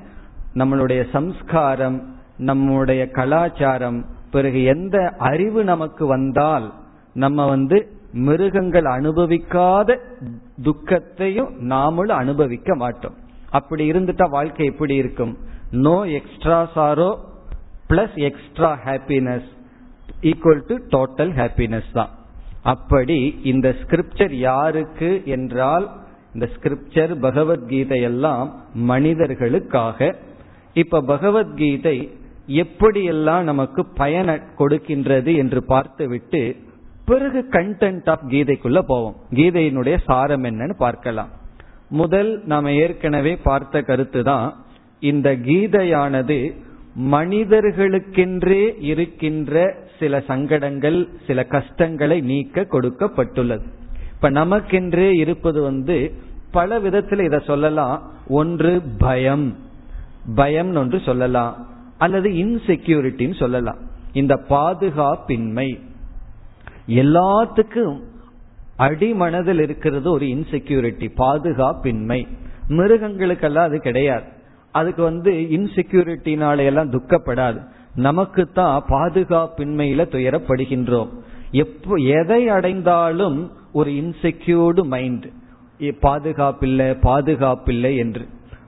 [0.54, 6.74] நம்மளுடைய சம்ஸ்காரம் நம்முடைய கலாச்சாரம் பிறகு எந்த அறிவு நமக்கு வந்தால்
[7.14, 10.00] நம்ம வந்து மிருகங்கள் அனுபவிக்காத
[10.64, 13.16] துக்கத்தையும் நாமளும் அனுபவிக்க மாட்டோம்.
[13.50, 15.38] அப்படி இருந்துட்டா வாழ்க்கை எப்படி இருக்கும்?
[15.72, 17.18] No extra sorrow
[17.90, 19.50] plus extra happiness
[20.22, 22.12] equal to total happiness தான்.
[22.64, 25.88] அப்படி இந்த ஸ்கிரிப்சர் யாருக்கு என்றால்
[26.34, 30.16] இந்த ஸ்கிரிப்சர் பகவத்கீதை எல்லாம் மனிதர்களுக்காக.
[30.74, 31.98] இப்ப பகவத்கீதை
[32.48, 36.56] எப்படியெல்லாம் நமக்கு பயன கொடுக்கின்றது என்று பார்த்துவிட்டு
[37.06, 39.16] பிறகு கண்டென்ட் ஆஃப் கீதைக்குள்ள போவோம்.
[39.32, 41.32] கீதையினுடைய சாரம் என்னன்னு பார்க்கலாம்.
[41.90, 44.48] முதல் நாம ஏற்கனவே பார்த்த கருத்து தான்
[45.00, 46.38] இந்த கீதையானது
[47.12, 53.66] மனிதர்களுக்கென்றே இருக்கின்ற சில சங்கடங்கள் சில கஷ்டங்களை நீக்க கொடுக்கப்பட்டுள்ளது.
[54.14, 56.14] இப்ப நமக்கென்றே இருப்பது வந்து
[56.52, 58.12] பல விதத்துல இத சொல்லலாம்.
[58.28, 59.56] ஒன்று பயம்.
[60.36, 61.68] பயம் ஒன்று சொல்லலாம்.
[61.98, 63.78] அல்லது இன்செக்யூரிட்டின்னு சொல்லலாம்.
[64.14, 65.80] இந்த பாதுகாப்பின்மை.
[66.88, 68.00] எல்லாத்துக்கும்
[68.78, 72.28] அடிமனதில் இருக்கிறது ஒரு இன்செக்யூரிட்டி பாதுகாப்பின்மை.
[72.68, 74.24] மிருகங்களுக்கெல்லாம் அது கிடையாது.
[74.72, 77.64] அதுக்கு வந்து இன்செக்யூரிட்டினால எல்லாம் துக்கப்படாது.
[77.98, 81.10] நமக்கு தான் பாதுகாப்பின்மையில துயரப்படுகின்றோம்.
[81.52, 85.26] எப்போ எதை அடைந்தாலும் ஒரு இன்செக்யூர்டு மைண்ட்
[85.80, 88.28] பாதுகாப்பில்லை பாதுகாப்பில்லை என்று.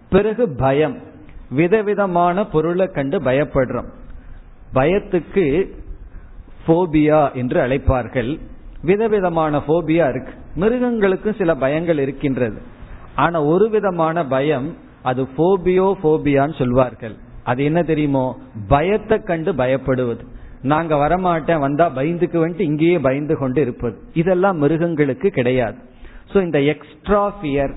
[0.09, 0.97] பிறகு பயம்.
[1.49, 3.89] விதவிதமான பொருளை கண்டு பயப்படுறோம்.
[4.73, 5.47] பயத்துக்கு
[6.67, 8.39] ஃபோபியா என்று அழைப்பார்கள்.
[8.81, 10.33] விதவிதமான ஃபோபியா இருக்கு.
[10.55, 12.61] மிருகங்களுக்கும் சில பயங்கள் இருக்கின்றது.
[13.15, 17.15] ஆனா ஒரு விதமான பயம் அது ஃபோபியோ ஃபோபியான்னு சொல்வார்கள்.
[17.49, 18.25] அது என்ன தெரியுமோ?
[18.73, 20.23] பயத்தை கண்டு பயப்படுவது.
[20.71, 23.95] நாங்க வரமாட்டேன் வந்தா பயந்துக்கு வந்துட்டு இங்கேயே பயந்து கொண்டு இருப்பது.
[24.21, 25.77] இதெல்லாம் மிருகங்களுக்கு கிடையாது.
[26.31, 27.73] சோ இந்த எக்ஸ்ட்ரா ஃபியர்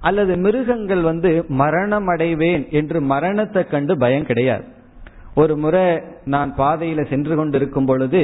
[0.00, 1.30] அல்லது மிருகங்கள் வந்து
[1.60, 4.64] மரணம் அடைவேன் என்று மரணத்தை கண்டு பயம் கிடையாது.
[5.34, 5.84] ஒரு முறை
[6.32, 8.22] நான் பாதையில சென்று கொண்டு இருக்கும் பொழுது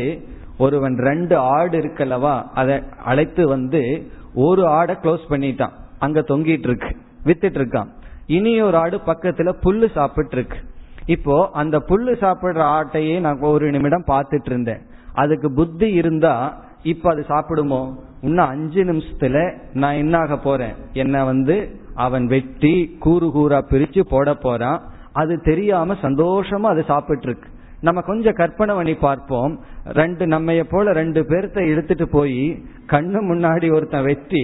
[0.58, 2.76] ஒருவன் ரெண்டு ஆடு இருக்கல்லவா அதை
[3.10, 3.82] அழைத்து வந்து
[4.46, 5.76] ஒரு ஆடை க்ளோஸ் பண்ணிட்டான்.
[6.04, 6.90] அங்க தொங்கிட்டு இருக்கு
[7.26, 7.90] வித்துட்டு இருக்கான்.
[8.36, 10.58] இனி ஒரு ஆடு பக்கத்துல புல்லு சாப்பிட்டு இருக்கு
[11.14, 14.82] இப்போ அந்த புல்லு சாப்பிடுற ஆட்டையே நான் ஒரு நிமிடம் பார்த்துட்டு இருந்தேன்.
[15.12, 16.34] அதுக்கு புத்தி இருந்தா
[16.82, 17.82] இப்ப அது சாப்பிடுமோ?
[18.20, 19.36] இன்னும் அஞ்சு நிமிஷத்துல
[19.74, 20.74] நான் என்ன ஆக போறேன்?
[20.92, 21.56] என்ன வந்து
[22.06, 24.80] அவன் வெட்டி கூறு கூறா பிரிச்சு போட போறான்.
[25.12, 27.48] அது தெரியாம சந்தோஷமா அது சாப்பிட்டு இருக்கு
[27.80, 29.52] நம்ம கொஞ்சம் கற்பனை பண்ணி பார்ப்போம்.
[29.98, 32.40] ரெண்டு நம்மைய போல ரெண்டு பேர்த்த இழுத்துட்டு போய்
[32.92, 34.42] கண்ணு முன்னாடி ஒருத்தன் வெட்டி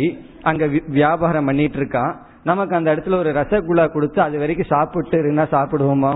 [0.50, 0.64] அங்க
[0.98, 2.12] வியாபாரம் பண்ணிட்டு இருக்கான்.
[2.50, 6.12] நமக்கு அந்த இடத்துல ஒரு ரசகுல்லா கொடுத்து அது வரைக்கும் சாப்பிட்டு இருந்தா சாப்பிடுவோமா?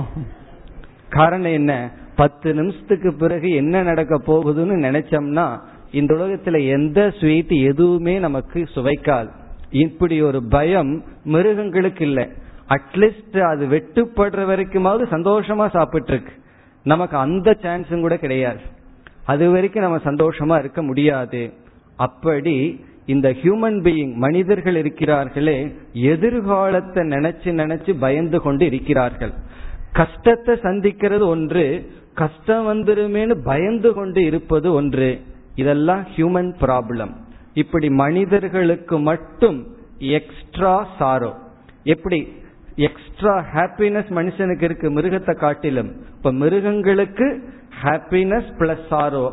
[1.08, 1.90] காரணம் என்ன?
[2.16, 5.58] பத்து நிமிஷத்துக்கு பிறகு என்ன நடக்க போகுதுன்னு நினைச்சோம்னா
[5.90, 9.28] இந்த உலகத்துல எந்த ஸ்வீட் எதுவுமே நமக்கு சுவைக்காது.
[9.70, 12.28] இப்படி ஒரு பயம் மிருகங்களுக்கு இல்லை.
[12.68, 16.32] அட்லீஸ்ட் அது வெட்டுப்படுற வரைக்குமாவது சந்தோஷமா சாப்பிட்டு இருக்கு
[16.84, 18.60] நமக்கு அந்த சான்ஸும் கூட கிடையாது.
[19.24, 21.52] அது வரைக்கும் நம்ம சந்தோஷமா இருக்க முடியாது.
[21.96, 29.32] அப்படி இந்த ஹியூமன் பீயிங் மனிதர்கள் இருக்கிறார்களே எதிர்காலத்தை நினைச்சு நினைச்சு பயந்து கொண்டு இருக்கிறார்கள்.
[29.92, 35.18] கஷ்டத்தை சந்திக்கிறது ஒன்று கஷ்டம் வந்துருமேனு பயந்து கொண்டு இருப்பது ஒன்று.
[35.54, 37.12] இதெல்லாம் ஹியூமன் ப்ராப்ளம்
[37.54, 39.66] இப்படி மனிதர்களுக்கு மட்டும்
[39.98, 41.32] எக்ஸ்ட்ரா சாரோ
[41.84, 42.28] எப்படி
[42.76, 45.90] எக்ஸ்ட்ரா ஹாப்பினஸ் மனுஷனுக்கு இருக்கு மிருகத்தை காட்டிலும்.
[46.16, 47.42] இப்ப மிருகங்களுக்கு
[47.82, 49.26] ஹாப்பினஸ் பிளஸ் சாரோ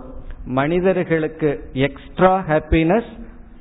[0.45, 3.11] மனிதர்களுக்கு extra happiness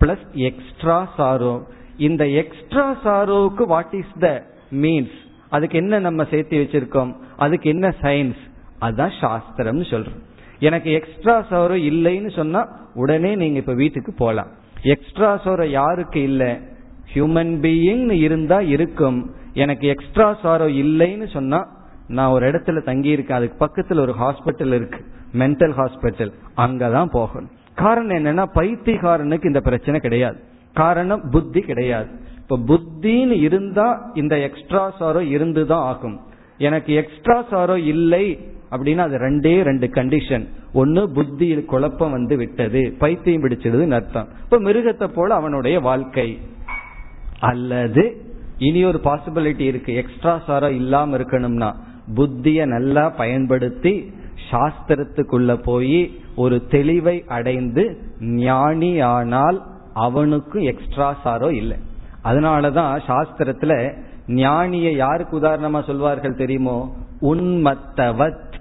[0.01, 1.63] plus extra sorrow
[1.97, 5.19] இந்த எக்ஸ்ட்ரா சாரோவுக்கு வாட் இஸ் த மீன்ஸ்
[5.55, 7.13] அதுக்கு என்ன நம்ம சேர்த்து வச்சிருக்கோம்?
[7.37, 8.43] அதுக்கு என்ன சயின்ஸ்
[8.79, 10.21] அதுதான் சாஸ்திரம்னு சொல்றோம்.
[10.59, 12.61] எனக்கு எக்ஸ்ட்ரா சாரோ இல்லைன்னு சொன்னா
[12.95, 14.51] உடனே நீங்க இப்ப வீட்டுக்கு போகலாம்
[14.83, 16.53] எக்ஸ்ட்ரா சாரோ யாருக்கு இல்லை?
[17.15, 19.19] ஹியூமன் பீயிங் இருந்தா இருக்கும்.
[19.55, 21.61] எனக்கு எக்ஸ்ட்ரா சாரோ இல்லைன்னு சொன்னா
[22.09, 25.01] நான் ஒரு இடத்துல தங்கி இருக்கேன் அதுக்கு பக்கத்துல ஒரு ஹாஸ்பிட்டல் இருக்கு.
[25.39, 27.51] மென்டல் ஹாஸ்பிட்டல் அங்கதான் போகணும்.
[27.75, 30.39] காரணம் என்னன்னா பைத்தியக்காரனுக்கு இந்த பிரச்சனை கிடையாது.
[30.75, 32.09] காரணம் புத்தி கிடையாது.
[32.45, 36.17] இப்ப புத்தின்னு இருந்தா இந்த எக்ஸ்ட்ரா சாரோ இருந்துதான் ஆகும்.
[36.59, 38.27] எனக்கு எக்ஸ்ட்ரா சாரோ இல்லை
[38.71, 44.29] அப்படின்னா அது ரெண்டே ரெண்டு கண்டிஷன் ஒன்னு புத்தியில் குழப்பம் வந்து விட்டது பைத்தியம் பிடிச்சிடுதுன்னு அர்த்தம்.
[44.45, 46.29] இப்ப மிருகத்தை போல அவனுடைய வாழ்க்கை.
[47.51, 48.05] அல்லது
[48.59, 51.71] இனி ஒரு பாசிபிலிட்டி இருக்கு எக்ஸ்ட்ரா சாரோ இல்லாம இருக்கணும்னா
[52.17, 53.95] புத்திய நல்லா பயன்படுத்தி
[54.51, 56.01] சாஸ்திரத்துக்குள்ள போய்
[56.37, 57.85] ஒரு தெளிவை அடைந்து
[58.21, 59.59] ஞானி ஆனால்
[60.07, 61.79] அவனுக்கும் எக்ஸ்ட்ரா சாரோ இல்லை.
[62.25, 66.95] அதனாலதான் சாஸ்திரத்துல ஞானியை யாருக்கு உதாரணமா சொல்வார்கள் தெரியுமோ?
[67.21, 68.53] உன்மத்தவத்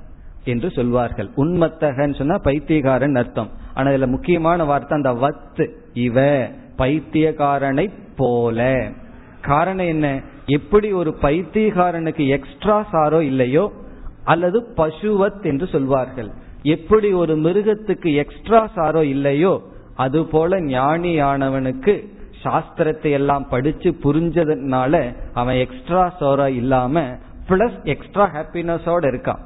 [0.43, 1.29] என்று சொல்வார்கள்.
[1.37, 3.49] உன்மத்தகன்னு சொன்னா பைத்தியகாரன் அர்த்தம்.
[3.73, 6.47] ஆனா இதுல முக்கியமான வார்த்தை அந்த வத் இவ
[6.77, 8.89] பைத்தியகாரனை போல.
[9.41, 10.21] காரணம் என்ன?
[10.45, 13.71] எப்படி ஒரு பைத்தியகாரனுக்கு எக்ஸ்ட்ரா சாரோ இல்லையோ
[14.23, 16.31] அல்லது பசுவத் என்று சொல்வார்கள்.
[16.63, 19.61] எப்படி ஒரு மிருகத்துக்கு எக்ஸ்ட்ரா சாரோ இல்லையோ
[19.95, 22.07] அதுபோல ஞானியானவனுக்கு
[22.45, 24.93] சாஸ்திரத்தை எல்லாம் படிச்சு புரிஞ்சதுனால
[25.41, 27.03] அவன் எக்ஸ்ட்ரா சோரா இல்லாம
[27.49, 29.41] பிளஸ் எக்ஸ்ட்ரா ஹாப்பினஸோட இருக்கான்.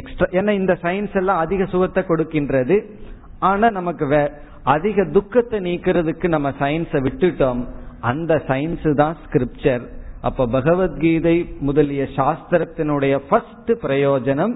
[0.00, 2.76] எக்ஸ்ட்ரா ஏன்னா இந்த சயின்ஸ் எல்லாம் அதிக சுகத்தை கொடுக்கின்றது.
[3.48, 4.20] ஆனா நமக்கு
[4.74, 7.60] அதிக துக்கத்தை நீக்கிறதுக்கு நம்ம சயின்ஸை விட்டுட்டோம்.
[8.10, 9.84] அந்த சயின்ஸ் தான் ஸ்கிரிப்சர்
[10.28, 11.36] அப்ப பகவத்கீதை
[11.66, 14.54] முதலிய சாஸ்திரத்தினுடைய ஃபர்ஸ்ட் பிரயோஜனம்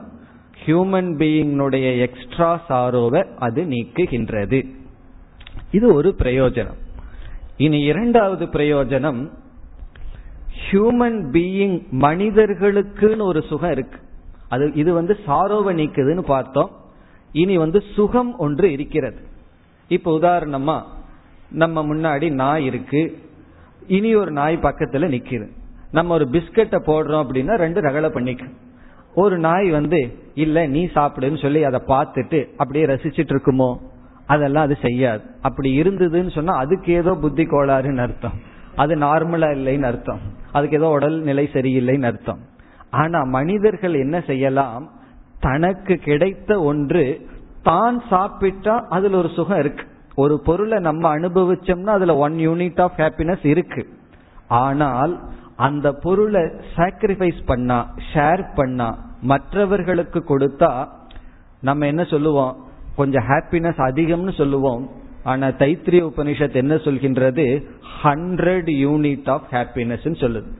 [0.62, 4.60] ஹியூமன் பீயிங்னுடைய எக்ஸ்ட்ரா சாரோவை அது நீக்குகின்றது.
[5.76, 6.78] இது ஒரு பிரயோஜனம்.
[7.60, 9.30] இனி இரண்டாவது பிரயோஜனம்
[10.60, 13.98] ஹியூமன் பீயிங் மனிதர்களுக்குன்னு ஒரு சுகம் இருக்கு.
[14.48, 16.70] அது இது வந்து சாரோவை நீக்குதுன்னு பார்த்தோம்.
[17.32, 19.18] இனி வந்து சுகம் ஒன்று இருக்கிறது.
[19.88, 20.82] இப்ப உதாரணமா
[21.50, 23.18] நம்ம முன்னாடி நாய் இருக்கு.
[23.86, 25.48] இனி ஒரு நாய் பக்கத்துல நிக்குது.
[25.92, 28.44] நம்ம ஒரு பிஸ்கட்டை போடுறோம் அப்படின்னா ரெண்டு ரகலை பண்ணிக்க.
[29.14, 33.76] ஒரு நாய் வந்து இல்ல நீ சாப்பிடுன்னு சொல்லி அதை பார்த்துட்டு அப்படியே ரசிச்சிட்டு இருக்குமோ?
[34.32, 35.22] அதெல்லாம் அது செய்யாது.
[35.48, 38.36] அப்படி இருந்ததுன்னு சொன்னா அதுக்கு ஏதோ புத்தி கோளாறுன்னு அர்த்தம்.
[38.82, 40.20] அது நார்மலா இல்லைன்னு அர்த்தம்.
[40.52, 42.40] அதுக்கு ஏதோ உடல் நிலை சரியில்லைன்னு அர்த்தம்.
[43.00, 44.84] ஆனா மனிதர்கள் என்ன செய்யலாம்?
[45.40, 47.04] தனக்கு கிடைத்த ஒன்று
[47.62, 49.84] தான் சாப்பிட்டா அதுல ஒரு சுகம் இருக்கு.
[50.14, 53.82] ஒரு பொருளை நம்ம அனுபவிச்சோம்னா அதுல ஒன் யூனிட் ஆஃப் ஹாப்பினஸ் இருக்கு.
[54.64, 55.14] ஆனால்
[55.68, 56.42] அந்த பொருளை
[56.76, 57.78] சாக்ரிஃபைஸ் பண்ணா
[58.12, 58.88] ஷேர் பண்ணா
[59.32, 60.72] மற்றவர்களுக்கு கொடுத்தா
[61.60, 62.54] நம்ம என்ன சொல்லுவோம்?
[63.00, 64.84] கொஞ்சம் ஹாப்பினஸ் அதிகம்னு சொல்லுவோம்.
[65.22, 67.46] ஆனா தைத்திரிய உபனிஷத் என்ன சொல்கின்றது?
[68.02, 70.50] ஹண்ட்ரட் யூனிட் ஆஃப் ஹாப்பினஸ் சொல்லுது.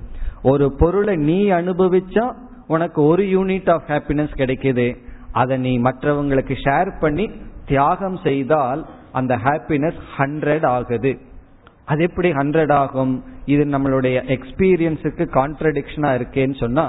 [0.43, 2.25] ஒரு பொருளை நீ அனுபவிச்சா
[2.67, 4.87] உனக்கு ஒரு யூனிட் ஆஃப் ஹாப்பினஸ் கிடைக்குது.
[5.33, 7.31] அதை நீ மற்றவங்களுக்கு ஷேர் பண்ணி
[7.67, 11.13] தியாகம் செய்தால் அந்த ஹாப்பினஸ் ஹண்ட்ரட் ஆகுது.
[11.85, 13.25] அது எப்படி ஹண்ட்ரட் ஆகும்?
[13.45, 16.87] இது நம்மளுடைய எக்ஸ்பீரியன்ஸுக்கு கான்ட்ரடிக்ஷனா இருக்கேன்னு சொன்னா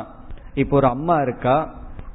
[0.53, 1.57] இப்போ ஒரு அம்மா இருக்கா?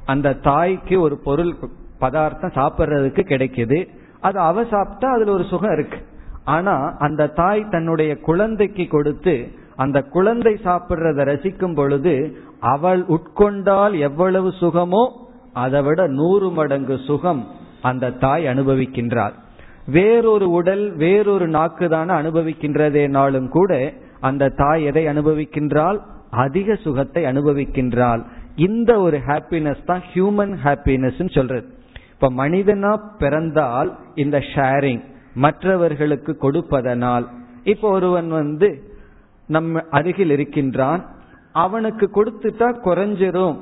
[0.05, 1.53] அந்த தாய்க்கு ஒரு பொருள்
[1.99, 3.87] பதார்த்தம் சாப்பிட்றதுக்கு கிடைக்குது.
[4.19, 5.99] அது அவ சாப்பிட்டா அதுல ஒரு சுகம் இருக்கு.
[6.45, 15.03] ஆனா அந்த தாய் தன்னுடைய குழந்தைக்கு கொடுத்து அந்த குழந்தை சாப்பிட்றத ரசிக்கும் பொழுது அவள் உட்கொண்டால் எவ்வளவு சுகமோ
[15.53, 17.47] அதை விட நூறு மடங்கு சுகம்
[17.81, 19.35] அந்த தாய் அனுபவிக்கின்றார்
[19.85, 28.21] வேறொரு உடல் வேறொரு நாக்கு தானே அனுபவிக்கின்றதேனாலும் கூட அந்த தாய் எதை அனுபவிக்கின்றால் அதிக சுகத்தை அனுபவிக்கின்றாள்.
[28.55, 31.67] இந்த ஒரு ஹாப்பினஸ் தான் ஹியூமன் ஹாப்பினஸ் சொல்றது.
[32.19, 35.01] இப்ப மனிதனா பிறந்தால் இந்த ஷேரிங்
[35.33, 37.25] மற்றவர்களுக்கு கொடுப்பதனால்.
[37.63, 38.67] இப்போ ஒருவன் வந்து
[39.47, 41.05] நம்ம அருகில் இருக்கின்றான்.
[41.51, 43.57] அவனுக்கு கொடுத்துட்டா குறைஞ்சிரும்.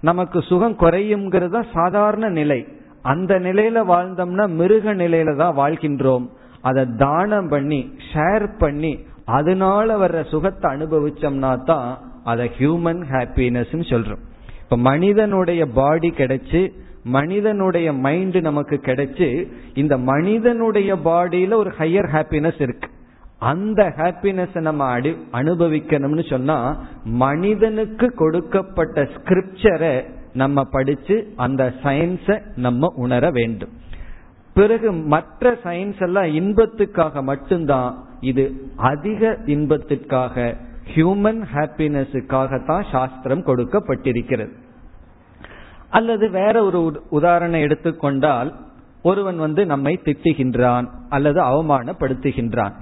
[0.00, 2.66] நமக்கு சுகம் குறையுங்கிறது தான் சாதாரண நிலை.
[3.02, 6.26] அந்த நிலையில வாழ்ந்தோம்னா மிருக நிலையில தான் வாழ்கின்றோம்.
[6.60, 14.22] அதை தானம் பண்ணி ஷேர் பண்ணி அதனால வர்ற சுகத்தை அனுபவிச்சோம்னா தான் அதை ஹியூமன் ஹாப்பினஸ் சொல்றோம்.
[14.62, 16.72] இப்ப மனிதனுடைய பாடி கிடைச்சு
[17.04, 22.88] மனிதனுடைய மைண்ட் நமக்கு கிடைச்சு இந்த மனிதனுடைய பாடியில ஒரு ஹையர் ஹாப்பினஸ் இருக்கு.
[23.38, 33.30] அந்த ஹாப்பினஸ் நம்ம அடி அனுபவிக்கணும்னு சொன்னா மனிதனுக்கு கொடுக்கப்பட்ட ஸ்கிரிப்சரை நம்ம படிச்சு அந்த சயின்ஸை நம்ம உணர
[33.30, 33.68] வேண்டும்.
[34.54, 40.56] பிறகு மற்ற சயின்ஸ் எல்லாம் இன்பத்துக்காக மட்டும்தான் இது அதிக இன்பத்திற்காக
[40.94, 44.52] ஹியூமன் ஹாப்பினஸுக்காகத்தான் சாஸ்திரம் கொடுக்கப்பட்டிருக்கிறது.
[45.90, 48.50] அல்லது வேற ஒரு உதாரணம் எடுத்துக்கொண்டால்
[49.02, 52.72] ஒருவன் வந்து நம்மை திட்டுகின்றான் அல்லது அவமானப்படுத்துகின்றான்.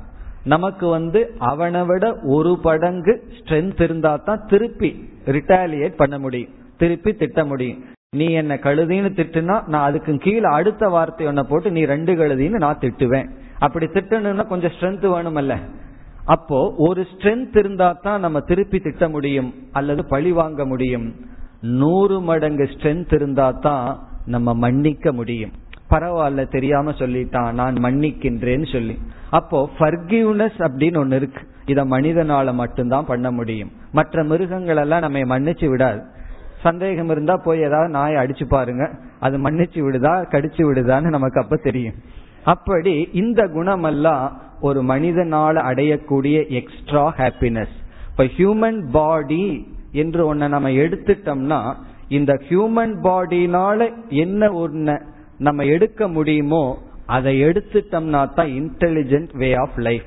[0.44, 4.90] நமக்கு வந்து அவனை விட ஒரு படங்கு ஸ்ட்ரென்த் இருந்தா தான் திருப்பி
[5.26, 6.50] ரிட்டாலியேட் பண்ண முடியும்.
[6.76, 7.84] திருப்பி திட்ட முடியும்.
[8.16, 12.78] நீ என்ன கழுதின்னு திட்டுனா நான் அதுக்கு கீழே அடுத்த வார்த்தை ஒன்ன போட்டு நீ ரெண்டு கழுதின்னு நான்
[12.80, 13.28] திட்டுவேன்.
[13.58, 15.54] அப்படி திட்டணும்னா கொஞ்சம் ஸ்ட்ரென்த் வேணுமல்ல.
[16.24, 21.36] அப்போ ஒரு ஸ்ட்ரென்த் இருந்தா தான் நம்ம திருப்பி திட்ட முடியும் அல்லது பழி வாங்க முடியும்.
[21.60, 25.50] நூறு மடங்கு ஸ்ட்ரென்த் இருந்தா தான் நம்ம மன்னிக்க முடியும்.
[25.90, 28.98] பரவாயில்ல தெரியாம சொல்லிட்டான் நான் மன்னிக்கின்றேன்னு சொல்லி.
[29.30, 31.40] அப்போ ஃபர்கிவ்னஸ் அப்படின்னு ஒண்ணு இருக்கு.
[31.66, 33.72] இத மனிதனால மட்டும்தான் பண்ண முடியும்.
[33.92, 36.02] மற்ற மிருகங்கள் எல்லாம் நம்ம மன்னிச்சு விடாது.
[36.62, 38.90] சந்தேகம் இருந்தா போய் ஏதாவது நாயை அடிச்சு பாருங்க.
[39.20, 41.94] அது மன்னிச்சு விடுதா கடிச்சு விடுதான்னு நமக்கு அப்ப தெரியும்.
[42.44, 47.74] அப்படி இந்த குணமெல்லாம் ஒரு மனிதனால அடையக்கூடிய எக்ஸ்ட்ரா ஹாப்பினஸ்
[48.10, 51.74] இப்ப ஹியூமன் பாடி என்று ஒன்ன நம்ம எடுத்துட்டோம்னா
[52.08, 55.02] இந்த ஹியூமன் பாடினால என்ன ஒன்ன
[55.38, 60.02] நம்ம எடுக்க முடியுமோ அதை எடுத்துட்டோம்னா தான் இன்டெலிஜென்ட் வே ஆஃப் லைஃப்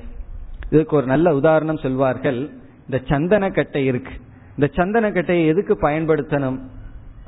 [0.70, 2.50] இதுக்கு ஒரு நல்ல உதாரணம் சொல்வார்கள்.
[2.90, 4.12] இந்த சந்தன கட்டை இருக்கு.
[4.58, 6.58] இந்த சந்தன கட்டையை எதுக்கு பயன்படுத்தணும்?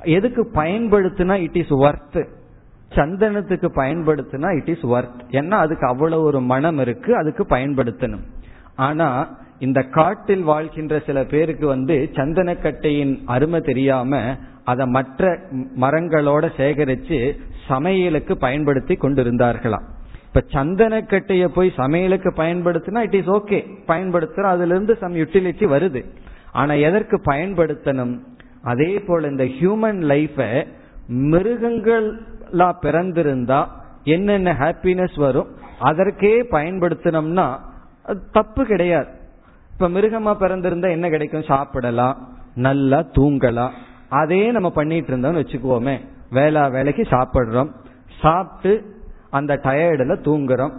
[0.03, 2.27] எதுக்கு பயன்படுத்தினா இட் இஸ் ஒர்த்
[2.95, 8.25] சந்தனத்துக்கு பயன்படுத்தினா இட் இஸ் ஒர்த் ஏன்னா அதுக்கு அவ்வளவு ஒரு மனம் இருக்கு அதுக்கு பயன்படுத்தணும்.
[8.77, 15.39] ஆனா இந்த காட்டில் வாழ்கின்ற சில பேருக்கு வந்து சந்தனக்கட்டையின் அருமை தெரியாம அதை மற்ற
[15.81, 19.87] மரங்களோட சேகரித்து சமையலுக்கு பயன்படுத்தி கொண்டிருந்தார்களாம்
[20.27, 26.05] இப்ப சந்தனக்கட்டையை போய் சமையலுக்கு பயன்படுத்தினா இட் இஸ் ஓகே பயன்படுத்துற அதுல இருந்து சம் யூட்டிலிட்டி வருது.
[26.53, 28.19] ஆனா எதற்கு பயன்படுத்தணும்?
[28.63, 30.67] அதே போல இந்த ஹியூமன் லைஃப
[31.09, 33.67] மிருகங்களா பிறந்திருந்தா
[34.05, 35.47] என்னென்ன ஹாப்பினஸ் வரும்?
[35.79, 37.59] அதற்கே பயன்படுத்தினோம்னா
[38.33, 39.11] தப்பு கிடையாது.
[39.75, 41.43] இப்ப மிருகமா பிறந்திருந்தா என்ன கிடைக்கும்?
[41.43, 43.71] சாப்பிடலாம் நல்லா தூங்கலாம்
[44.09, 45.97] அதே நம்ம பண்ணிட்டு இருந்தோம்னு வச்சுக்குவோமே.
[46.31, 47.71] வேளா வேலைக்கு சாப்பிடுறோம்.
[48.21, 48.85] சாப்பிட்டு
[49.31, 50.73] அந்த டயர்டில் தூங்குறோம்.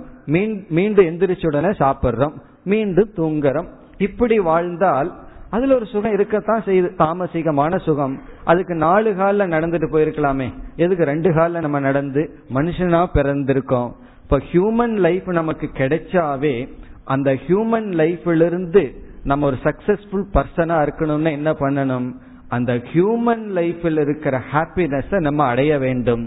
[0.69, 2.31] மீண்டும் எந்திரிச்ச உடனே சாப்பிட்றோம்.
[2.63, 3.67] மீண்டும் தூங்குறோம்.
[3.97, 5.11] இப்படி வாழ்ந்தால்
[5.49, 6.89] அதுல ஒரு சுகம் இருக்கத்தான் செய்யுது.
[6.97, 8.21] தாமசிகமான சுகம்.
[8.43, 10.53] அதுக்கு நாலு காலில் நடந்துட்டு போயிருக்கலாமே.
[10.75, 13.91] எதுக்கு ரெண்டு காலில் நம்ம நடந்து மனுஷனா பிறந்திருக்கோம்?
[14.23, 16.69] இப்ப ஹியூமன் லைஃப் நமக்கு கிடைச்சாவே
[17.13, 18.83] அந்த ஹியூமன் லைஃபிலிருந்து
[19.29, 22.07] நம்ம ஒரு சக்சஸ்ஃபுல் பர்சனா இருக்கணும்னா என்ன பண்ணணும்?
[22.55, 26.23] அந்த ஹியூமன் லைஃபில் இருக்கிற ஹாப்பினஸ் நம்ம அடைய வேண்டும்.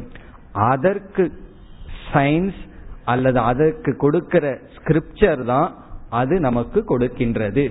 [0.73, 1.25] அதற்கு
[2.13, 2.61] சயின்ஸ்
[3.13, 5.69] அல்லது அதற்கு கொடுக்கிற ஸ்கிரிப்சர் தான்
[6.21, 7.65] அது நமக்கு கொடுக்கின்றது.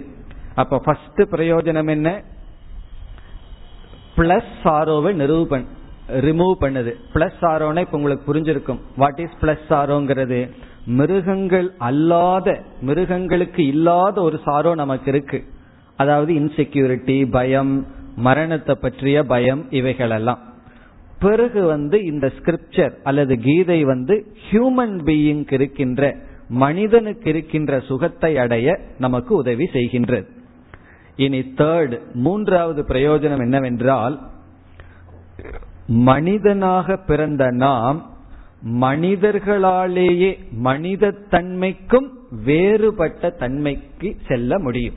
[0.62, 2.10] அப்ப ஃபர்ஸ்ட் பிரயோஜனம் என்ன?
[4.18, 5.66] பிளஸ் சாரோவை நிரூபன்
[6.28, 6.92] ரிமூவ் பண்ணுது.
[7.14, 8.80] பிளஸ் சாரோனா இப்ப உங்களுக்கு புரிஞ்சிருக்கும்.
[9.02, 10.40] வாட் இஸ் பிளஸ் சாரோங்கிறது
[10.98, 12.48] மிருகங்கள் அல்லாத
[12.82, 15.40] மிருகங்களுக்கு இல்லாத ஒரு சாரோ நமக்கு இருக்கு.
[15.96, 17.74] அதாவது இன்செக்யூரிட்டி பயம்
[18.16, 20.42] மரணத்தை பற்றிய பயம் இவைகளெல்லாம்.
[21.20, 24.16] பிறகு வந்து இந்த ஸ்கிரிப்சர் அல்லது கீதை வந்து
[24.48, 26.02] ஹியூமன் பீயிங்க்கு இருக்கின்ற
[26.64, 30.28] மனிதனுக்கு இருக்கின்ற சுகத்தை அடைய நமக்கு உதவி செய்கின்றது.
[31.16, 34.16] இனி தேர்ட் மூன்றாவது பிரயோஜனம் என்னவென்றால்
[36.10, 38.00] மனிதனாக பிறந்த நாம்
[38.66, 42.10] மனிதர்களாலேயே மனித தன்மைக்கும்
[42.44, 44.94] வேறுபட்ட தன்மைக்கு செல்ல முடியும்.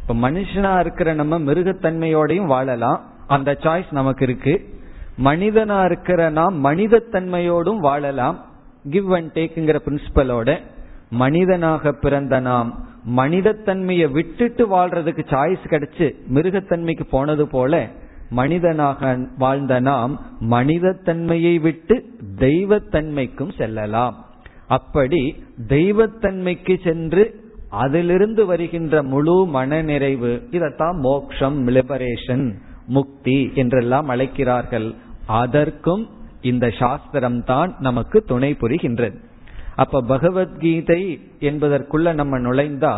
[0.00, 3.04] இப்ப மனுஷனா இருக்கிற நம்ம மிருகத்தன்மையோடையும் வாழலாம்.
[3.26, 4.68] அந்த சாய்ஸ் நமக்கு இருக்கு.
[5.24, 8.44] மனிதனா இருக்கிற நாம் மனிதத்தன்மையோடும் வாழலாம்.
[8.90, 10.58] கிவ் அண்ட் டேக்குங்கிற பிரின்சிபலோட
[11.10, 12.86] மனிதனாக பிறந்த நாம்
[13.16, 17.88] மனிதத்தன்மையை விட்டுட்டு வாழ்றதுக்கு சாய்ஸ் கிடைச்சு மிருகத்தன்மைக்கு போனது போல
[18.38, 20.12] மனிதனாக வாழ்ந்த நாம்
[20.50, 21.96] மனிதத்தன்மையை விட்டு
[22.38, 24.16] தெய்வத்தன்மைக்கும் செல்லலாம்.
[24.76, 25.22] அப்படி
[25.68, 27.24] தெய்வத்தன்மைக்கு சென்று
[27.82, 32.46] அதிலிருந்து வருகின்ற முழு மன நிறைவு இதத்தான் மோக்ஷம் லிபரேஷன்
[32.86, 34.88] முக்தி என்றெல்லாம் அழைக்கிறார்கள்.
[35.40, 36.04] அதற்கும்
[36.50, 39.16] இந்த சாஸ்திரம் தான் நமக்கு துணை புரிகின்றது.
[39.76, 41.02] அப்ப பகவத்கீதை
[41.40, 42.94] என்பதற்குள்ள நம்ம நுழைந்தா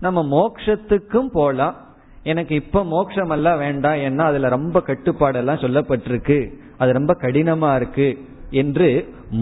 [0.00, 1.76] நம்ம மோக்ஷத்துக்கும் போலாம்
[2.24, 6.38] எனக்கு இப்ப மோட்சம் எல்லாம் வேண்டாம் ஏன்னா அதுல ரொம்ப கட்டுப்பாடெல்லாம் சொல்லப்பட்டிருக்கு.
[6.78, 8.08] அது ரொம்ப கடினமா இருக்கு
[8.50, 8.88] என்று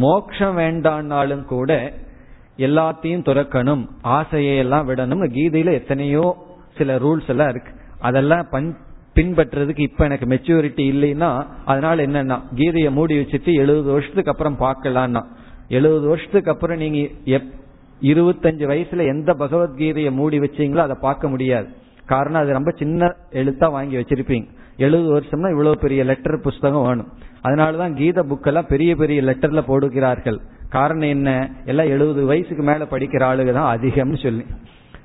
[0.05, 1.71] மோட்சம் வேண்டான்னாலும் கூட
[2.57, 6.27] எல்லாத்தையும் துறக்கணும் ஆசையை எல்லாம் விடணும் கீதையில எத்தனையோ
[6.79, 7.73] சில ரூல்ஸ் எல்லாம் இருக்கு.
[7.99, 8.47] அதெல்லாம்
[9.15, 11.31] பின்பற்றுறதுக்கு இப்ப எனக்கு மெச்சூரிட்டி இல்லைன்னா
[11.65, 15.23] அதனால என்னன்னா கீதையை மூடி வச்சுட்டு எழுபது வருஷத்துக்கு அப்புறம் பார்க்கலாம்னா
[15.69, 16.99] எழுபது வருஷத்துக்கு அப்புறம் நீங்க
[18.03, 21.69] இருபத்தஞ்சு வயசுல எந்த பகவத்கீதையை மூடி வச்சீங்களோ அதை பார்க்க முடியாது.
[22.11, 24.49] காரணம் அது ரொம்ப சின்ன எழுத்தா வாங்கி வச்சிருப்பீங்க.
[24.77, 27.11] எழுபது வருஷம்னா இவ்வளவு பெரிய லெட்டர் புஸ்தகம் வேணும்.
[27.45, 30.39] அதனாலதான் கீத புக்கெல்லாம் பெரிய பெரிய லெட்டர்ல போடுகிறார்கள்.
[30.69, 31.31] காரணம் என்ன?
[31.65, 34.45] எல்லாம் எழுபது வயசுக்கு மேல படிக்கிற ஆளுக தான் அதிகம்னு சொல்லி.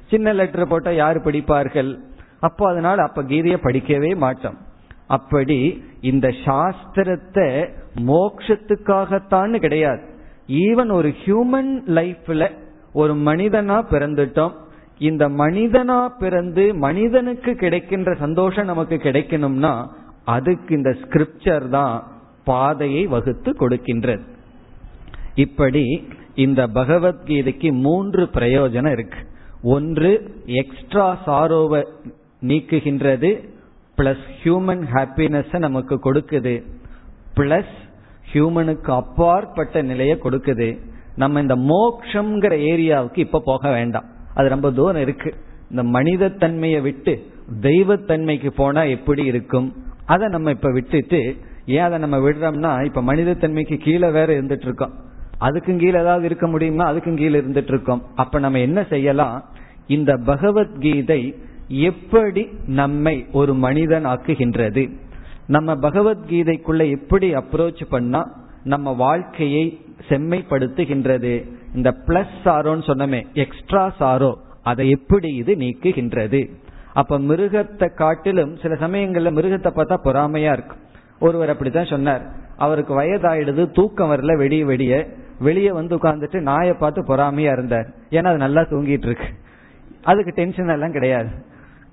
[0.09, 1.91] சின்ன லெட்டர் போட்டா யாரு படிப்பார்கள்?
[2.39, 4.57] அப்போ அதனால அப்ப கீதையை படிக்கவே மாட்டோம்.
[5.07, 5.57] அப்படி
[6.01, 7.47] இந்த சாஸ்திரத்தை
[8.11, 10.03] மோக்ஷத்துக்காகத்தான்னு கிடையாது.
[10.47, 12.43] ஈவன் ஒரு ஹியூமன் லைஃப்ல
[12.93, 14.53] ஒரு மனிதனா பிறந்துட்டோம்.
[14.97, 19.85] இந்த மனிதனா பிறந்து மனிதனுக்கு கிடைக்கின்ற சந்தோஷம் நமக்கு கிடைக்கணும்னா
[20.23, 22.07] அதுக்கு இந்த ஸ்கிரிப்சர் தான்
[22.43, 24.21] பாதையை வகுத்து கொடுக்கின்றது.
[25.35, 29.17] இப்படி இந்த பகவத்கீதைக்கு மூன்று பிரயோஜனம் இருக்கு.
[29.63, 31.83] ஒன்று எக்ஸ்ட்ரா சாரோவை
[32.41, 33.43] நீக்குகின்றது
[33.97, 36.63] பிளஸ் ஹியூமன் ஹாப்பினஸ் நமக்கு கொடுக்குது
[37.35, 37.75] பிளஸ்
[38.33, 40.79] ஹியூமனுக்கு அப்பாற்பட்ட நிலையை கொடுக்குது.
[41.15, 44.13] நம்ம இந்த மோக்ஷங்கிற ஏரியாவுக்கு இப்ப போக வேண்டாம்.
[44.35, 45.31] அது ரொம்ப தூரம் இருக்கு.
[45.69, 47.13] இந்த மனித தன்மையை விட்டு
[47.61, 49.67] தெய்வத்தன்மைக்கு போனா எப்படி இருக்கும்?
[50.05, 51.19] அதை நம்ம இப்ப விட்டுட்டு
[51.65, 54.93] ஏன் அதை நம்ம விடுறோம்னா இப்ப மனித தன்மைக்கு கீழே வேற இருந்துட்டு இருக்கோம்
[55.39, 56.91] அதுக்கும் கீழே ஏதாவது இருக்க முடியுமா?
[56.91, 59.37] அதுக்கும் கீழே இருந்துட்டு இருக்கோம் அப்ப நம்ம என்ன செய்யலாம்?
[59.87, 61.21] இந்த பகவத்கீதை
[61.67, 62.43] எப்படி
[62.81, 64.83] நம்மை ஒரு மனிதன் ஆக்குகின்றது?
[65.47, 68.21] நம்ம பகவத்கீதைக்குள்ள எப்படி அப்ரோச் பண்ணா
[68.63, 69.65] நம்ம வாழ்க்கையை
[70.09, 71.33] செம்மைப்படுத்துகின்றது?
[71.75, 74.31] இந்த பிளஸ் சாரோன்னு சொன்னமே எக்ஸ்ட்ரா சாரோ
[74.63, 76.41] அதை எப்படி இது நீக்குகின்றது?
[76.93, 80.83] அப்ப மிருகத்தை காட்டிலும் சில சமயங்கள்ல மிருகத்தை பார்த்தா பொறாமையா இருக்கும்
[81.19, 82.23] ஒருவர் அப்படித்தான் சொன்னார்.
[82.57, 84.93] அவருக்கு வயதாயிடுது தூக்கம் வரல வெடிய வெடிய
[85.39, 87.87] வெளியே வந்து உட்கார்ந்துட்டு நாயை பார்த்து பொறாமையா இருந்தார்.
[88.09, 89.27] ஏன்னா அது நல்லா தூங்கிட்டு இருக்கு.
[90.03, 91.29] அதுக்கு டென்ஷன் எல்லாம் கிடையாது.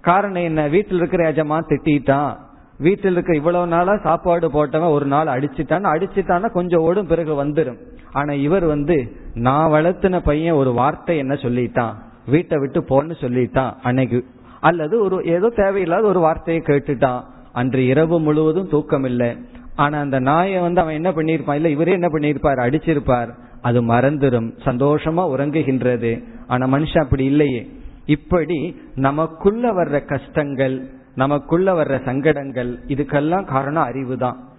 [0.01, 0.69] காரணம் என்ன?
[0.69, 2.37] வீட்டில் இருக்கிற எஜமா திட்டான்
[2.79, 5.89] வீட்டில் இருக்க இவ்வளவு நாளா சாப்பாடு போட்டவன் ஒரு நாள் அடிச்சுட்டான்.
[5.95, 7.81] அடிச்சுட்டான்னா கொஞ்சம் ஓடும் பிறகு வந்துடும்
[8.13, 11.95] ஆனா இவர் வந்து நான் வளர்த்தின பையன் ஒரு வார்த்தை என்ன சொல்லிட்டான்?
[12.27, 14.25] வீட்டை விட்டு போன்னு சொல்லிட்டான் அன்னைக்கு.
[14.61, 17.23] அல்லது ஒரு ஏதோ தேவையில்லாத ஒரு வார்த்தையை கேட்டுட்டான்.
[17.53, 19.37] அன்று இரவு முழுவதும் தூக்கம் இல்லை
[19.77, 21.55] ஆனா அந்த நாயை வந்து அவன் என்ன பண்ணியிருப்பான்?
[21.55, 22.61] இல்ல இவரே என்ன பண்ணியிருப்பார்?
[22.67, 23.29] அடிச்சிருப்பார்.
[23.61, 26.25] அது மறந்துடும் சந்தோஷமா உறங்குகின்றது.
[26.47, 27.81] ஆனா மனுஷன் அப்படி இல்லையே.
[28.07, 34.52] இப்படி நமக்குள்ள வர்ற கஷ்டங்கள் நமக்குள்ள வர்ற சங்கடங்கள் இதுக்கெல்லாம் காரணம் அறிவு தான்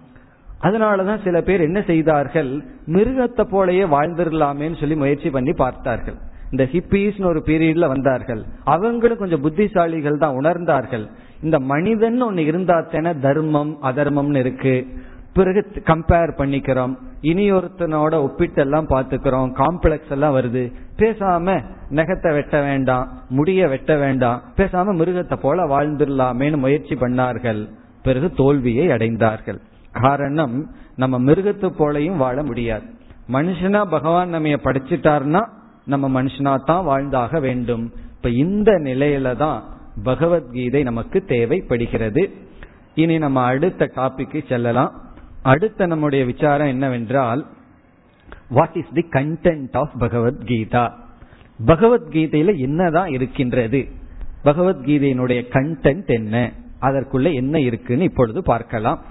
[0.62, 2.64] அதனாலதான் சில பேர் என்ன செய்தார்கள்?
[2.86, 6.14] மிருகத்தை போலயே வாழ்ந்துடலாமேன்னு சொல்லி முயற்சி பண்ணி பார்த்தார்கள்.
[6.50, 8.44] இந்த ஹிப்பீஸ்னு ஒரு பீரியட்ல வந்தார்கள்.
[8.64, 11.08] அவங்களும் கொஞ்சம் புத்திசாலிகள் தான் உணர்ந்தார்கள்.
[11.42, 14.86] இந்த மனிதன் ஒன்னு இருந்தா தானே தர்மம் அதர்மம்னு இருக்கு.
[15.32, 16.96] பிறகு கம்பேர் பண்ணிக்கிறோம்.
[17.20, 20.72] இனி ஒருத்தனோட ஒப்பிட்டு எல்லாம் பாத்துக்கிறோம் காம்ப்ளெக்ஸ் எல்லாம் வருது.
[20.96, 24.42] பேசாம நெகத்தை வெட்ட வேண்டாம் முடிய வெட்ட வேண்டாம்.
[24.56, 27.68] பேசாம மிருகத்தை போல வாழ்ந்துடலாமேன்னு முயற்சி பண்ணார்கள்.
[28.02, 29.60] பிறகு தோல்வியை அடைந்தார்கள்.
[30.00, 32.84] காரணம் நம்ம மிருகத்து போலையும் வாழ முடியாது.
[33.32, 35.48] மனுஷனா பகவான் நம்ம படிச்சிட்டார்னா
[35.84, 37.92] நம்ம மனுஷனா தான் வாழ்ந்தாக வேண்டும்.
[38.16, 39.62] இப்ப இந்த நிலையில தான்
[40.02, 42.30] பகவத்கீதை நமக்கு தேவைப்படுகிறது.
[42.94, 44.92] இனி நம்ம அடுத்த டாபிக்கு செல்லலாம்.
[45.42, 47.46] அடுத்த நம்முடைய விசாரம் என்னவென்றால்
[48.48, 50.90] what is the content of Bhagavad Gita?
[51.66, 53.88] பகவத்கீதையில என்னதான் இருக்கின்றது?
[54.44, 56.52] பகவத்கீதையினுடைய கண்டென்ட் என்ன?
[56.80, 59.04] அதற்குள்ள என்ன இருக்குன்னு இப்பொழுது பார்க்கலாம்.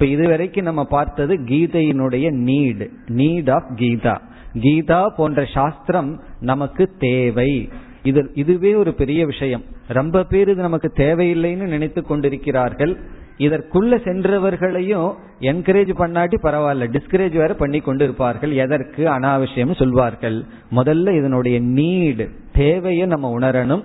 [0.00, 4.16] இப்ப இதுவரைக்கும் நம்ம பார்த்தது கீதையினுடைய need need of Gita.
[4.54, 7.68] Gita போன்ற சாஸ்திரம் நமக்கு தேவை.
[8.02, 9.62] இது இதுவே ஒரு பெரிய விஷயம்.
[9.86, 12.98] ரொம்ப பேர் இது நமக்கு தேவையில்லைன்னு நினைத்து கொண்டிருக்கிறார்கள்.
[13.38, 19.06] இதற்குள்ள சென்றவர்களையும் என்கரேஜ் பண்ணாட்டி பரவாயில்ல டிஸ்கரேஜ் வேற பண்ணி கொண்டு இருப்பார்கள் எதற்கு?
[19.06, 20.44] அனாவசியம் சொல்வார்கள்.
[20.76, 23.84] முதல்ல இதனுடைய நீடு தேவையை நம்ம உணரணும்.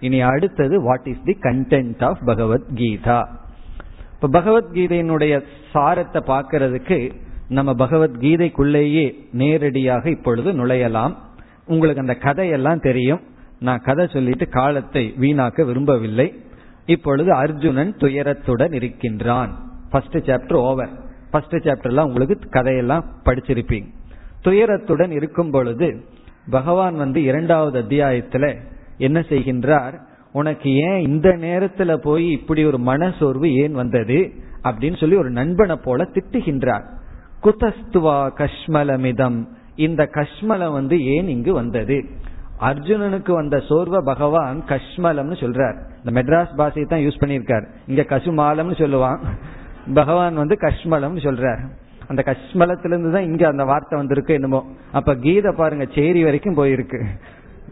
[0.00, 3.42] இனி அடுத்தது what is the content of Bhagavad Gita
[4.24, 7.12] இப்ப பகவத்கீதையினுடைய சாரத்தை பார்க்கறதுக்கு
[7.48, 11.14] நம்ம பகவத்கீதைக்குள்ளேயே நேரடியாக இப்பொழுது நுழையலாம்.
[11.66, 13.20] உங்களுக்கு அந்த கதையெல்லாம் தெரியும்.
[13.60, 16.34] நான் கதை சொல்லிட்டு காலத்தை வீணாக்க விரும்பவில்லை.
[16.86, 19.58] இப்பொழுது அர்ஜுனன் துயரத்துடன் இருக்கின்றான்.
[19.90, 20.90] ஃபர்ஸ்ட் சாப்டர் ஓவர்
[21.30, 23.86] ஃபர்ஸ்ட் சாப்டர்லாம் உங்களுக்கு கதையெல்லாம் படிச்சிருப்பீங்க.
[24.44, 26.04] துயரத்துடன் இருக்கும் பொழுது
[26.50, 28.56] பகவான் வந்து இரண்டாவது அத்தியாயத்துல
[28.98, 29.94] என்ன செய்கின்றார்?
[30.34, 34.32] உனக்கு ஏன் இந்த நேரத்துல போய் இப்படி ஒரு மனசோர்வு ஏன் வந்தது?
[34.64, 36.84] அப்படின்னு சொல்லி ஒரு நண்பனை போல திட்டுகின்றார்.
[37.42, 39.46] குதஸ்துவா கஷ்மலமிதம்.
[39.76, 42.04] இந்த கஷ்மலம் வந்து ஏன் இங்கு வந்தது?
[42.60, 45.76] அர்ஜுனனுக்கு வந்த சோர்வ பகவான் கஷ்மலம்னு சொல்றார்.
[46.04, 47.66] இந்த மெட்ராஸ் பாஷையை தான் யூஸ் பண்ணியிருக்கார்.
[47.86, 49.18] இங்க கசுமாலம்னு சொல்லுவான்.
[49.94, 51.62] பகவான் வந்து கஷ்மலம்னு சொல்றார்.
[52.08, 54.66] அந்த கஷ்மலத்திலிருந்து தான் இங்க அந்த வார்த்தை வந்திருக்கு என்னமோ.
[54.92, 57.04] அப்ப கீதை பாருங்க சேரி வரைக்கும் போயிருக்கு.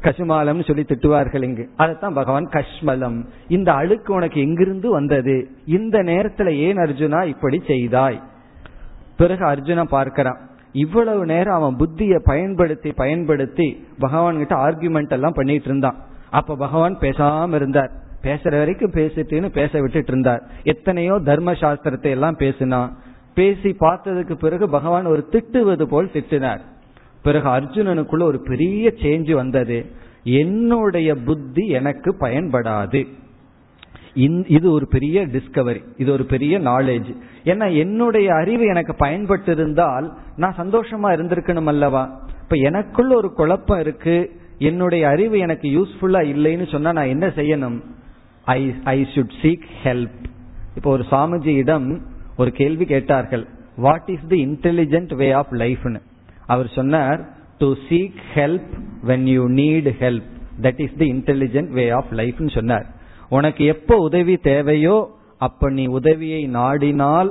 [0.03, 1.69] கசுமாலம்னு சொல்லி திட்டுவார்கள் இங்கு.
[1.77, 3.27] அதைத்தான் பகவான் கஷ்மலம்.
[3.49, 5.49] இந்த அழுக்கு உனக்கு எங்கிருந்து வந்தது?
[5.67, 8.23] இந்த நேரத்துல ஏன் அர்ஜுனா இப்படி செய்தாய்?
[9.17, 10.39] பிறகு அர்ஜுனா பார்க்கிறான்.
[10.73, 15.97] இவ்வளவு நேரம் அவன் புத்தியை பயன்படுத்தி பயன்படுத்தி பகவான் கிட்ட ஆர்குமெண்ட் எல்லாம் பண்ணிட்டு இருந்தான்.
[16.31, 17.91] அப்ப பகவான் பேசாம இருந்தார்.
[18.23, 20.43] பேசுற வரைக்கும் பேசிட்டுன்னு பேச விட்டுட்டு இருந்தார்.
[20.63, 22.97] எத்தனையோ தர்ம சாஸ்திரத்தை எல்லாம் பேசினான்.
[23.35, 26.61] பேசி பார்த்ததுக்கு பிறகு பகவான் ஒரு திட்டுவது போல் திட்டினார்.
[27.23, 29.79] பிறகு அர்ஜுனனுக்குள்ள ஒரு பெரிய சேஞ்ச் வந்தது.
[30.25, 33.01] என்னுடைய புத்தி எனக்கு பயன்படாது.
[34.47, 37.11] இது ஒரு பெரிய டிஸ்கவரி இது ஒரு பெரிய நாலேஜ்
[37.45, 40.07] ஏன்னா என்னுடைய அறிவு எனக்கு பயன்பட்டு இருந்தால்
[40.37, 42.03] நான் சந்தோஷமா இருந்திருக்கணும் அல்லவா?
[42.43, 44.17] இப்ப எனக்குள்ள ஒரு குழப்பம் இருக்கு.
[44.59, 47.79] என்னுடைய அறிவு எனக்கு யூஸ்ஃபுல்லா இல்லைன்னு சொன்னா நான் என்ன செய்யணும்?
[48.45, 50.21] ஐ ஐ சுட் சீக் ஹெல்ப்
[50.77, 51.89] இப்போ ஒரு சாமிஜியிடம்
[52.37, 53.45] ஒரு கேள்வி கேட்டார்கள்.
[53.77, 56.01] What is the intelligent way of லைஃப்னு
[56.53, 57.21] அவர் சொன்னார்
[57.61, 58.73] to seek help
[59.09, 60.29] when you need help
[60.65, 62.87] that is the intelligent way of லைஃப்னு சொன்னார்.
[63.39, 64.97] உனக்கு எப்போ உதவி தேவையோ
[65.47, 67.31] அப்ப நீ உதவியை நாடினால்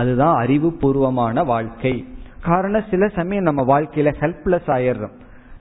[0.00, 1.94] அதுதான் அறிவுபூர்வமான வாழ்க்கை.
[2.48, 5.16] காரணம் சில சமயம் நம்ம வாழ்க்கையில ஹெல்ப்லெஸ் ஆயிடுறோம்.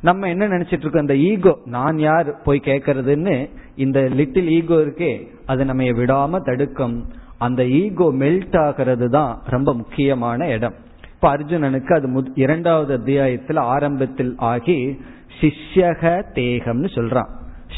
[0.08, 1.06] நம்ம என்ன நினைச்சிட்டு இருக்கோம்?
[1.08, 3.34] இந்த ஈகோ நான் யார் போய் கேட்கறதுன்னு
[3.84, 5.12] இந்த லிட்டில் ஈகோ இருக்கே
[5.46, 6.96] அது நம்ம விடாம தடுக்கும்.
[7.46, 10.78] அந்த ஈகோ மெல்ட் ஆகிறது தான் ரொம்ப முக்கியமான இடம்.
[11.22, 15.02] இப்ப அர்ஜுனனுக்கு அது இரண்டாவது அத்தியாயத்தில் ஆரம்பத்தில் ஆகி
[15.42, 17.30] சிஷ்யக தேகம்னு சொல்றான்.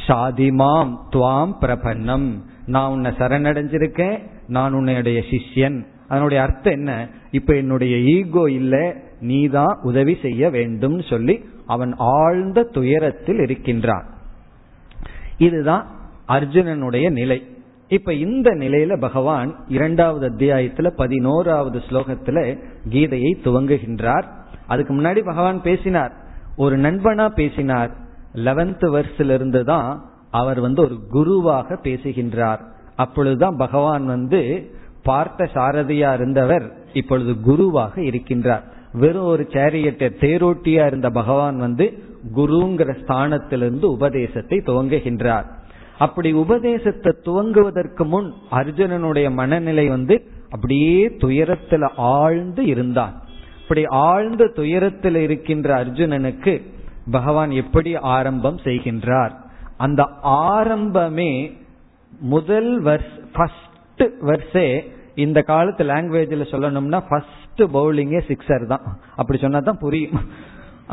[0.08, 2.42] ஷாதிமாம் துவாம் பிரபன்னம்.
[2.66, 4.20] நான் உன்னை சரணடைஞ்சிருக்கேன்.
[4.48, 5.86] நான் உன்னுடைய சிஷ்யன்.
[6.08, 7.08] அதனுடைய அர்த்தம் என்ன?
[7.32, 14.06] இப்ப என்னுடைய ஈகோ இல்ல நீதான் உதவி செய்ய வேண்டும் சொல்லி அவன் ஆழ்ந்த துயரத்தில் இருக்கின்றான்.
[15.38, 15.88] இதுதான்
[16.28, 17.51] அர்ஜுனனுடைய நிலை.
[17.92, 22.58] இப்ப இந்த நிலையில பகவான் இரண்டாவது அத்தியாயத்துல பதினோராவது ஸ்லோகத்துல
[22.90, 24.24] கீதையை துவங்குகின்றார்.
[24.68, 26.14] அதுக்கு முன்னாடி பகவான் பேசினார்.
[26.56, 27.92] ஒரு நண்பனா பேசினார்.
[28.36, 32.62] லெவன்த் வர்ஸ்ல இருந்து தான் அவர் வந்து ஒரு குருவாக பேசுகின்றார்.
[32.96, 34.72] அப்பொழுதுதான் பகவான் வந்து
[35.04, 38.64] பார்த்த சாரதியா இருந்தவர் இப்பொழுது குருவாக இருக்கின்றார்.
[38.94, 42.04] வெறும் ஒரு சேரியட்டர் தேரோட்டியா இருந்த பகவான் வந்து
[42.36, 45.46] குருங்கிற ஸ்தானத்திலிருந்து உபதேசத்தை துவங்குகின்றார்.
[46.06, 48.30] அப்படி உபதேசத்தை துவங்குவதற்கு முன்
[48.60, 50.16] அர்ஜுனனுடைய மனநிலை வந்து
[50.54, 51.84] அப்படியே துயரத்துல
[52.14, 53.16] ஆழ்ந்து இருந்தான்.
[53.62, 56.54] அப்படி ஆழ்ந்த துயரத்தில் இருக்கின்ற அர்ஜுனனுக்கு
[57.16, 59.34] பகவான் எப்படி ஆரம்பம் செய்கின்றார்?
[59.86, 60.02] அந்த
[60.56, 61.32] ஆரம்பமே
[62.34, 64.68] முதல் வர்ஸ் ஃபர்ஸ்ட் வர்ஸே
[65.26, 68.86] இந்த காலத்து லாங்குவேஜில் சொல்லணும்னா ஃபர்ஸ்ட் பவுலிங்கே சிக்ஸர் தான்.
[69.20, 70.20] அப்படி சொன்னா தான் புரியும்.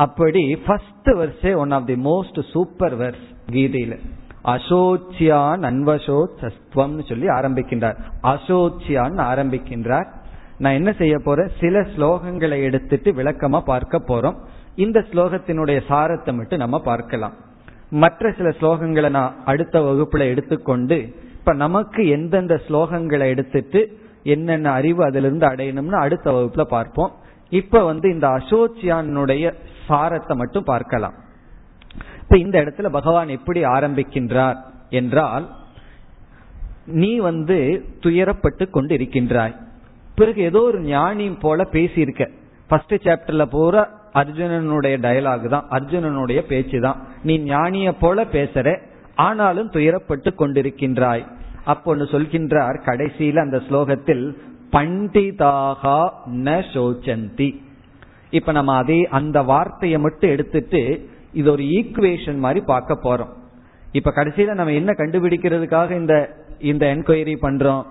[0.05, 3.97] அப்படி first verse one of the most super verse கீதையில்.
[4.43, 7.95] அசோச்சியான் அன்வசோத்வம்னு சொல்லி ஆரம்பிக்கின்றார்.
[8.23, 10.07] அசோச்சியான் ஆரம்பிக்கின்றார்.
[10.57, 11.51] நான் என்ன செய்ய போறேன்?
[11.59, 14.35] சில ஸ்லோகங்களை எடுத்துட்டு விளக்கமா பார்க்க போறோம்.
[14.75, 17.33] இந்த ஸ்லோகத்தினுடைய சாரத்தை மட்டும் நம்ம பார்க்கலாம்.
[17.89, 25.47] மற்ற சில ஸ்லோகங்களை நான் அடுத்த வகுப்புல எடுத்துக்கொண்டு இப்ப நமக்கு எந்தெந்த ஸ்லோகங்களை எடுத்துட்டு என்னென்ன அறிவு அதிலிருந்து
[25.47, 27.11] அடையணும்னு அடுத்த வகுப்புல பார்ப்போம்.
[27.49, 29.53] இப்ப வந்து இந்த அசோச்சியானுடைய
[29.87, 31.13] சாரத்தை மட்டும் பார்க்கலாம்.
[32.21, 34.57] இப்ப இந்த இடத்துல பகவான் எப்படி ஆரம்பிக்கின்றார்
[34.99, 35.45] என்றால்
[37.01, 37.57] நீ வந்து
[38.03, 39.55] துயரப்பட்டு கொண்டு இருக்கின்றாய்
[40.17, 42.23] பிறகு ஏதோ ஒரு ஞானி போல பேசியிருக்க.
[42.69, 43.83] ஃபர்ஸ்ட் சாப்டர்ல பூரா
[44.21, 48.67] அர்ஜுனனுடைய டயலாக் தான் அர்ஜுனனுடைய பேச்சு தான் நீ ஞானிய போல பேசுற
[49.27, 51.23] ஆனாலும் துயரப்பட்டு கொண்டிருக்கின்றாய்.
[51.71, 54.25] அப்பொன்னு சொல்கின்றார் கடைசியில அந்த ஸ்லோகத்தில்
[54.73, 55.99] பண்டிதாகா
[56.45, 57.49] ந சோச்சந்தி.
[58.37, 60.81] இப்ப நம்ம அதே அந்த வார்த்தையை மட்டும் எடுத்துட்டு
[61.33, 63.33] இது ஒரு ஈக்குவேஷன் மாதிரி பார்க்க போறோம்.
[63.91, 67.83] இப்ப கடைசியில நம்ம என்ன கண்டுபிடிக்கிறதுக்காக இந்த இந்த என்கொயரி பண்றோம்?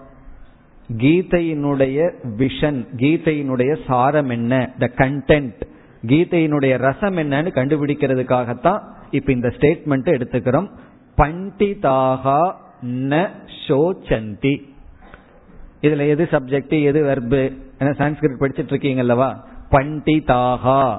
[0.96, 4.72] கீதையினுடைய விஷன் கீதையினுடைய சாரம் என்ன?
[4.78, 5.60] த கண்டென்ட்
[6.06, 8.80] கீதையினுடைய ரசம் என்னன்னு கண்டுபிடிக்கிறதுக்காகத்தான்
[9.10, 10.68] இப்ப இந்த ஸ்டேட்மெண்ட் எடுத்துக்கிறோம்.
[11.16, 13.28] பண்டிதாகா ந
[13.66, 14.54] சோச்சந்தி.
[15.82, 19.36] இதுல எது சப்ஜெக்ட் எது வெர்பு ஏன்னா சான்ஸ்கிரிட் படிச்சிட்டு இருக்கீங்கல்லவா
[19.70, 20.98] பண்டிதாகா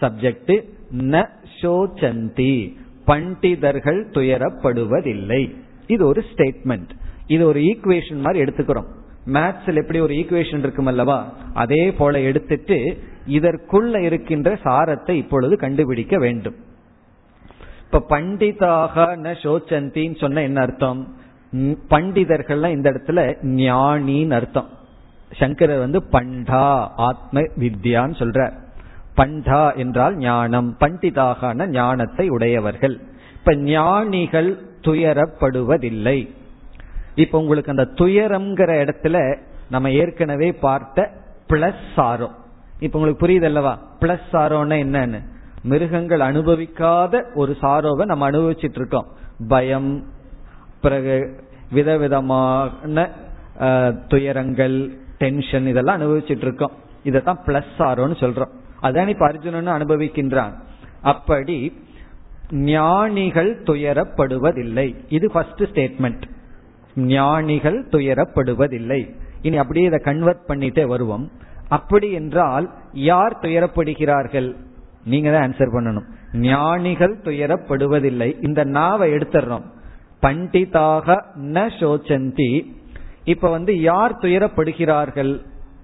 [0.00, 1.26] சப்ஜெக்ட் ந
[1.60, 2.76] சோச்சந்தி.
[3.06, 5.42] பண்டிதர்கள் துயரப்படுவதில்லை.
[5.86, 6.90] இது ஒரு ஸ்டேட்மெண்ட்
[7.26, 8.88] இது ஒரு ஈக்குவேஷன் மாதிரி எடுத்துக்கிறோம்.
[9.26, 11.32] மேத்ஸ்ல எப்படி ஒரு ஈக்குவேஷன் இருக்கும் அல்லவா?
[11.54, 12.98] அதே போல எடுத்துட்டு
[13.28, 16.54] இதற்குள்ள இருக்கின்ற சாரத்தை இப்பொழுது கண்டுபிடிக்க வேண்டும்.
[17.84, 21.16] இப்ப பண்டிதாக ந சோச்சந்தின்னு சொன்ன என்ன அர்த்தம்?
[21.90, 24.68] பண்டிதர்கள்லாம் இந்த இடத்துல ஞானின்னு அர்த்தம்.
[25.32, 28.52] சங்கரர் வந்து பண்டா ஆத்ம வித்யான்னு சொல்ற
[29.18, 32.96] பண்டா என்றால் ஞானம் பண்டிதாகான ஞானத்தை உடையவர்கள்.
[33.38, 34.50] இப்ப ஞானிகள்
[34.86, 36.18] துயரப்படுவதில்லை.
[37.14, 39.16] இப்ப உங்களுக்கு அந்த துயரம்ங்கிற இடத்துல
[39.70, 41.08] நம்ம ஏற்கனவே பார்த்த
[41.48, 42.34] பிளஸ் சாரம்.
[42.80, 43.72] இப்ப உங்களுக்கு புரியுதல்லவா?
[44.00, 45.20] பிளஸ் சாரோன்னா என்னன்னு?
[45.62, 49.08] மிருகங்கள் அனுபவிக்காத ஒரு சாரோவை நம்ம அனுபவிச்சுட்டு இருக்கோம்.
[49.48, 49.90] பயம்
[50.80, 51.16] பிறகு
[51.70, 53.06] விதவிதமான
[54.08, 54.76] துயரங்கள்
[55.18, 56.76] டென்ஷன் இதெல்லாம் அனுபவிச்சுட்டு இருக்கோம்.
[57.02, 58.52] இதைத்தான் பிளஸ் சாரோன்னு சொல்றோம்.
[58.82, 60.52] அதான் இப்ப அர்ஜுனன் அனுபவிக்கின்றான்.
[61.02, 61.72] அப்படி
[62.50, 64.96] ஞானிகள் துயரப்படுவதில்லை.
[65.08, 66.22] இது ஃபர்ஸ்ட் ஸ்டேட்மெண்ட்
[66.96, 69.14] ஞானிகள் துயரப்படுவதில்லை.
[69.42, 71.30] இனி அப்படியே இதை கன்வெர்ட் பண்ணிட்டே வருவோம்.
[71.68, 74.56] அப்படி என்றால் யார் துயரப்படுகிறார்கள்?
[75.04, 76.36] நீங்க தான் ஆன்சர் பண்ணணும்.
[76.36, 78.44] ஞானிகள் துயரப்படுவதில்லை.
[78.44, 79.66] இந்த நாவை எடுத்துறோம்
[80.22, 82.50] பண்டிதாக ந சோச்சந்தி.
[83.24, 85.32] இப்ப வந்து யார் துயரப்படுகிறார்கள்?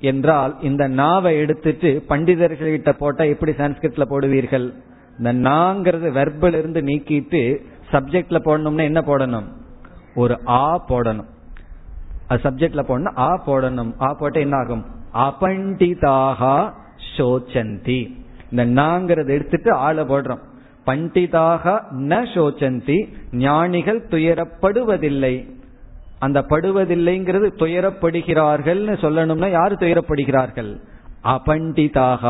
[0.01, 4.75] என்றால் இந்த நாவை எடுத்துட்டு பண்டிதர்கள்கிட்ட போட்டா எப்படி சான்ஸ்கிரிட்ல போடுவீர்கள்?
[5.19, 7.57] இந்த நாங்கிறது வெர்பல் இருந்து நீக்கிட்டு
[7.93, 9.45] சப்ஜெக்ட்ல போடணும்னா என்ன போடணும்?
[10.15, 11.33] ஒரு ஆ போடணும்.
[12.29, 13.93] அது சப்ஜெக்ட்ல போடணும் ஆ போடணும்.
[14.01, 14.85] ஆ போட்ட என்ன ஆகும்
[15.15, 16.73] அபண்டிதாகா
[17.17, 18.23] சோச்சந்தி.
[18.51, 20.41] இந்த நாங்கிறது எடுத்துட்டு ஆளை போடுறோம்.
[20.87, 23.13] பண்டிதாக ந சோச்சந்தி.
[23.33, 25.54] ஞானிகள் துயரப்படுவதில்லை.
[26.25, 30.73] அந்த படுவதில்லைங்கிறது துயரப்படுகிறார்கள்னு சொல்லணும்னா யார் துயரப்படுகிறார்கள்?
[31.35, 32.23] அபண்டிதாக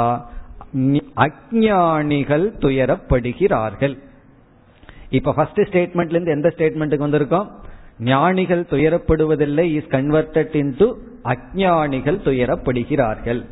[1.24, 3.94] அஜானிகள் துயரப்படுகிறார்கள்.
[5.10, 7.48] இப்ப ஃபர்ஸ்ட் ஸ்டேட்மெண்ட்ல இருந்து எந்த ஸ்டேட்மெண்ட்டுக்கு வந்திருக்கோம்?
[8.12, 10.86] ஞானிகள் துயரப்படுவதில்லை இஸ் கன்வெர்டட் இன்டு
[11.32, 13.42] அஜானிகள் துயரப்படுகிறார்கள்.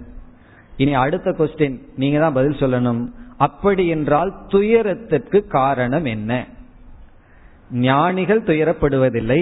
[0.77, 3.03] இனி அடுத்த கொஸ்டின் நீங்க தான் பதில் சொல்லணும்.
[3.37, 6.33] அப்படி என்றால் துயரத்திற்கு காரணம் என்ன?
[7.87, 9.41] ஞானிகள் துயரப்படுவதில்லை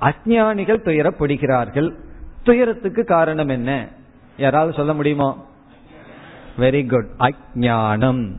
[0.00, 1.94] அஜானிகள் துயரப்படுகிறார்கள்.
[2.42, 3.88] துயரத்துக்கு காரணம் என்ன?
[4.36, 5.46] யாராவது சொல்ல முடியுமோ?
[6.58, 8.30] வெரி குட் அஜானம்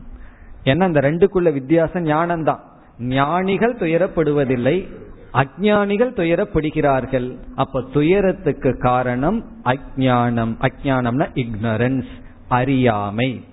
[0.64, 2.60] ஏன்னா அந்த ரெண்டுக்குள்ள வித்தியாசம் ஞானம் தான்
[2.98, 4.88] ஞானிகள் துயரப்படுவதில்லை
[5.32, 7.36] அஜானிகள் துயரப்படுகிறார்கள்.
[7.54, 12.10] அப்ப துயரத்துக்கு காரணம் அஜானம் அஜானம்னா இக்னரன்ஸ்
[12.48, 13.44] அறியாமை.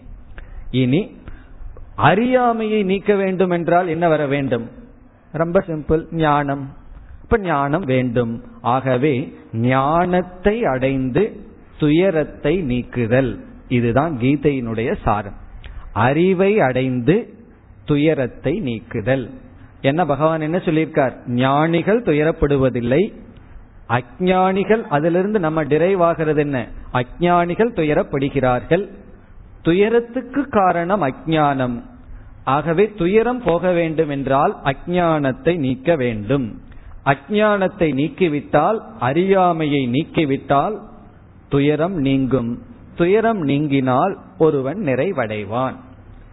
[0.71, 1.17] இனி
[1.95, 4.69] அறியாமையை நீக்க வேண்டும் என்றால் என்ன வர வேண்டும்?
[5.31, 6.73] ரொம்ப சிம்பிள் ஞானம்.
[7.31, 8.43] இப்ப ஞானம் வேண்டும்.
[8.61, 11.39] ஆகவே ஞானத்தை அடைந்து
[11.77, 13.45] துயரத்தை நீக்குதல்.
[13.67, 15.33] இதுதான் கீதையினுடைய சாரம்.
[15.93, 17.33] அறிவை அடைந்து
[17.85, 19.29] துயரத்தை நீக்குதல்.
[19.81, 21.13] என்ன பகவான் என்ன சொல்லியிருக்கார்?
[21.27, 23.13] ஞானிகள் துயரப்படுவதில்லை.
[23.89, 26.67] அஜானிகள் அதிலிருந்து நம்ம டிரைவ் ஆகிறது என்ன?
[26.93, 28.89] அஜானிகள் துயரப்படுகிறார்கள்.
[29.61, 31.81] துயரத்துக்கு காரணம் அஜானம்
[32.43, 36.61] ஆகவே துயரம் போக வேண்டும் என்றால் அஜானத்தை நீக்க வேண்டும்.
[37.09, 40.75] அஜானத்தை நீக்கிவிட்டால் அறியாமையை நீக்கிவிட்டால்
[41.49, 42.61] துயரம் நீங்கும்.
[42.95, 45.75] துயரம் நீங்கினால் ஒருவன் நிறைவடைவான்.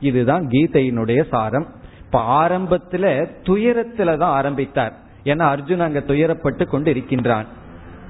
[0.01, 1.67] இதுதான் கீதையினுடைய சாரம்.
[2.05, 4.93] இப்ப ஆரம்பத்துல துயரத்துல தான் ஆரம்பித்தார்.
[5.25, 7.47] ஏன்னா அர்ஜுன் அங்க துயரப்பட்டு கொண்டு இருக்கின்றான்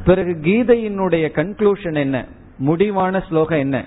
[0.04, 2.24] பிறகு கீதையினுடைய கன்க்ளூஷன் என்ன?
[2.58, 3.84] முடிவான ஸ்லோகம் என்ன?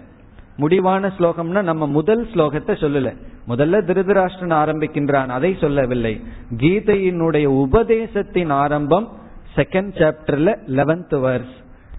[0.60, 3.10] முடிவான ஸ்லோகம்னா நம்ம முதல் ஸ்லோகத்தை சொல்லல.
[3.48, 6.14] முதல்ல திருதராஷ்டிரன் ஆரம்பிக்கின்றான் அதை சொல்லவில்லை.
[6.58, 9.08] கீதையினுடைய உபதேசத்தின் ஆரம்பம்
[9.56, 11.56] செகண்ட் சாப்டர்ல லெவன்த் வர்ஸ்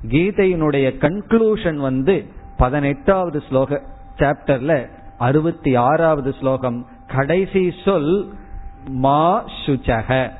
[0.08, 2.24] கீதையினுடைய கன்க்ளூஷன் வந்து
[2.56, 3.80] பதினெட்டாவது ஸ்லோக
[4.18, 4.88] சாப்டர்ல
[5.18, 6.86] அறுபத்தி ஆறாவது ஸ்லோகம்.
[7.06, 8.28] கடைசி சொல்
[8.88, 10.30] மா சுச்சக.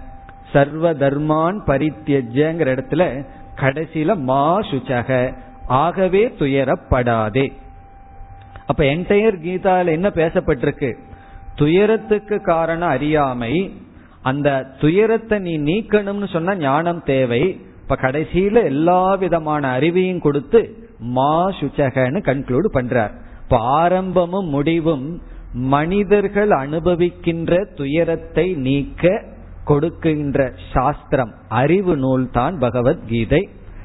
[0.53, 3.25] சர்வ தர்மான் பரித்தியஜங்கிற இடத்துல
[3.61, 5.35] கடைசியில மா சுச்சக.
[5.67, 7.53] ஆகவே துயரப்படாதே.
[8.71, 10.91] அப்ப என்டையர் கீதாவில் என்ன பேசப்பட்டிருக்கு?
[11.55, 13.55] துயரத்துக்கு காரணம் அறியாமை
[14.23, 14.49] அந்த
[14.81, 17.43] துயரத்தை நீ நீக்கணும்னு சொன்னா ஞானம் தேவை
[17.83, 20.61] இப்ப கடைசியில எல்லா விதமான அறிவையும் கொடுத்து
[21.17, 23.13] மா சுச்சகன்னு கன்க்ளூட் பண்றார்.
[23.43, 25.07] இப்ப ஆரம்பமும் முடிவும்
[25.53, 29.05] மனிதர்கள் அனுபவிக்கின்ற துயரத்தை நீக்க
[29.65, 30.39] கொடுக்கின்ற
[30.73, 33.43] சாஸ்திரம் அறிவு நூல் தான் பகவத்கீதை.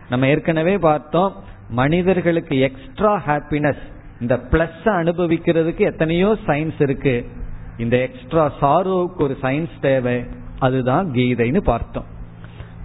[0.10, 1.34] நம்ம ஏற்கனவே பார்த்தோம்
[1.70, 3.84] மனிதர்களுக்கு எக்ஸ்ட்ரா ஹாப்பினஸ்
[4.22, 7.26] இந்த பிளஸ் அனுபவிக்கிறதுக்கு எத்தனையோ சயின்ஸ் இருக்கு.
[7.78, 10.24] இந்த எக்ஸ்ட்ரா சாரோவுக்கு ஒரு சயின்ஸ் தேவை.
[10.60, 12.06] அதுதான் கீதைன்னு பார்த்தோம்.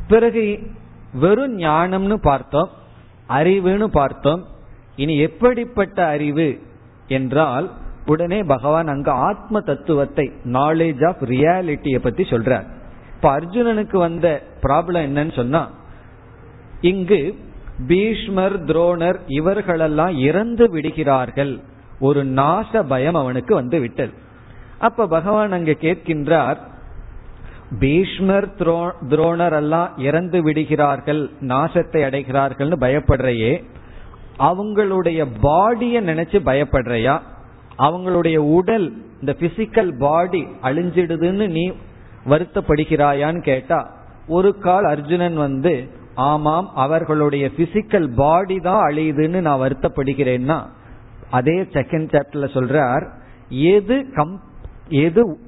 [0.09, 0.71] பிறகு
[1.13, 2.69] வெறும் ஞானம்னு பார்த்தோம்.
[3.29, 4.47] அறிவுன்னு பார்த்தோம்.
[4.97, 6.63] இனி எப்படிப்பட்ட அறிவு
[7.09, 7.71] என்றால்
[8.07, 12.67] உடனே பகவான் அங்க ஆத்ம தத்துவத்தை நாலேஜ் ஆஃப் ரியாலிட்டிய பத்தி சொல்றார்.
[13.15, 15.71] இப்ப அர்ஜுனனுக்கு வந்த ப்ராப்ளம் என்னன்னு சொன்னா
[16.81, 17.39] இங்கு
[17.87, 21.61] பீஷ்மர் துரோணர் இவர்களெல்லாம் இறந்து விடுகிறார்கள்.
[22.01, 24.13] ஒரு நாச பயம் அவனுக்கு வந்து விட்டது.
[24.79, 26.57] அப்ப பகவான் அங்க கேட்கின்றார்
[27.79, 28.49] பீஷ்மர்
[29.09, 33.65] துரோணர் எல்லாம் இறந்து விடுகிறார்கள் நாசத்தை அடைகிறார்கள்னு பயப்படுறையே.
[34.39, 37.21] அவங்களுடைய பாடிய நினைச்சு பயப்படுறையா?
[37.79, 41.73] அவங்களுடைய உடல் இந்த பிசிக்கல் பாடி அழிஞ்சிடுதுன்னு நீ
[42.29, 43.91] வருத்தப்படுகிறாயான்னு கேட்டா
[44.29, 50.59] ஒரு கால் அர்ஜுனன் வந்து ஆமாம் அவர்களுடைய பிசிக்கல் பாடி தான் அழியுதுன்னு நான் வருத்தப்படுகிறேன்னா
[51.31, 53.05] அதே செகண்ட் சாப்டர்ல சொல்றார்
[53.51, 54.41] எது கம்
[54.89, 55.39] எது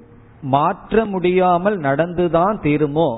[0.42, 3.10] மாற்ற முடியாமல் நடந்துதான் தீருமோ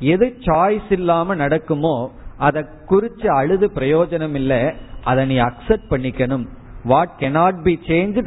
[0.00, 4.72] எது சாய்ஸ் இல்லாம நடக்குமோ அதை குறிச்சு அழுது பிரயோஜனம் இல்லை
[5.04, 6.46] அதை நீ அக்செப்ட் பண்ணிக்கணும்.
[6.84, 8.18] What cannot be change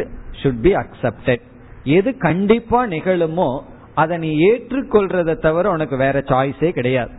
[0.42, 1.42] should be accepted
[1.84, 3.62] எது கண்டிப்பா நிகழுமோ
[3.96, 7.12] அதை நீ ஏற்றுக்கொள்றதை தவிர உனக்கு வேற சாய்ஸே கிடையாது.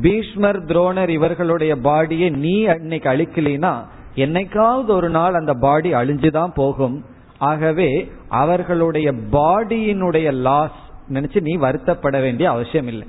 [0.00, 3.84] பீஷ்மர் துரோணர் இவர்களுடைய பாடியை நீ அன்னைக்கு அழிக்கலினா
[4.14, 7.04] என்னைக்காவது ஒரு நாள் அந்த பாடி அழிஞ்சுதான் போகும்.
[7.38, 13.08] ஆகவே அவர்களுடைய பாடியினுடைய லாஸ் நினைச்சு நீ வருத்தப்பட வேண்டிய அவசியம் இல்லை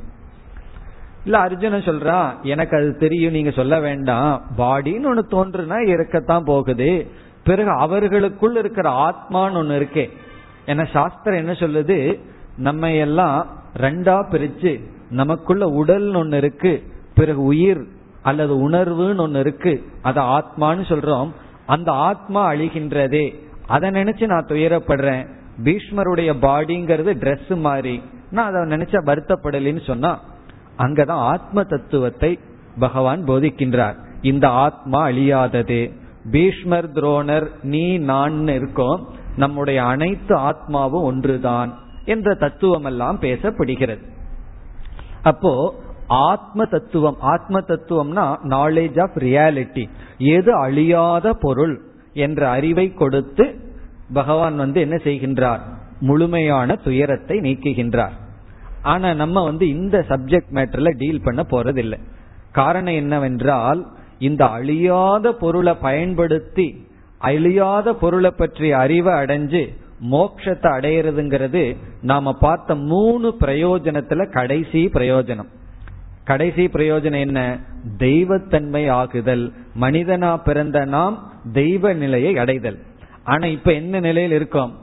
[1.23, 4.41] இல்ல அர்ஜுனன் சொல்றான் எனக்கு அது தெரியும் நீங்க சொல்ல வேண்டாம்.
[4.57, 7.07] பாடின்னு ஒண்ணு தோன்றுனா இருக்கத்தான் போகுது.
[7.43, 10.09] பிறகு அவர்களுக்குள் இருக்கிற ஆத்மான்னு ஒண்ணு இருக்கே.
[10.65, 12.19] ஏன்னா சாஸ்திரம் என்ன சொல்லுது?
[12.57, 14.81] நம்ம எல்லாம் ரெண்டா பிரிச்சு
[15.13, 16.83] நமக்குள்ள உடல் ஒன்று இருக்கு
[17.15, 17.87] பிறகு உயிர்
[18.21, 21.29] அல்லது உணர்வுன்னு ஒன்று இருக்கு அதை ஆத்மான்னு சொல்றோம்.
[21.65, 23.35] அந்த ஆத்மா அழிகின்றதே.
[23.67, 25.27] அதை நினைச்சு நான் துயரப்படுறேன்.
[25.63, 28.01] பீஷ்மருடைய பாடிங்கிறது ட்ரெஸ் மாதிரி.
[28.31, 30.19] நான் அதை நினைச்சா வருத்தப்படலைன்னு சொன்னா
[30.77, 32.39] அங்கதான் ஆத்ம தத்துவத்தை
[32.79, 33.95] பகவான் போதிக்கின்றார்.
[34.21, 35.91] இந்த ஆத்மா அழியாதது.
[36.31, 39.07] பீஷ்மர் துரோணர் நீ நான் இருக்கோம்.
[39.37, 44.11] நம்முடைய அனைத்து ஆத்மாவும் ஒன்றுதான் என்ற தத்துவம் எல்லாம் பேசப்படுகிறது.
[45.23, 49.85] அப்போ ஆத்ம தத்துவம் ஆத்ம தத்துவம்னா நாலேஜ் ஆஃப் ரியாலிட்டி
[50.17, 51.75] எது அழியாத பொருள்
[52.13, 53.45] என்ற அறிவை கொடுத்து
[54.13, 55.59] பகவான் வந்து என்ன செய்கின்றார்?
[55.99, 58.15] முழுமையான துயரத்தை நீக்குகின்றார்.
[58.81, 61.99] ஆனா நம்ம வந்து இந்த சப்ஜெக்ட் மேட்டர்ல டீல் பண்ண போறதில்லை.
[62.51, 63.81] காரணம் என்னவென்றால்
[64.19, 66.67] இந்த அழியாத பொருளை பயன்படுத்தி
[67.19, 69.63] அழியாத பொருளை பற்றிய அறிவை அடைஞ்சு
[70.11, 75.49] மோட்சத்தை அடையிறதுங்கிறது நாம பார்த்த மூணு பிரயோஜனத்துல கடைசி பிரயோஜனம்.
[76.23, 77.59] கடைசி பிரயோஜனம் என்ன?
[77.97, 79.51] தெய்வத்தன்மை ஆகுதல்.
[79.81, 82.79] மனிதனா பிறந்த நாம் தெய்வ நிலையை அடைதல்.
[83.23, 84.77] ஆனா இப்ப என்ன நிலையில் இருக்கோம்?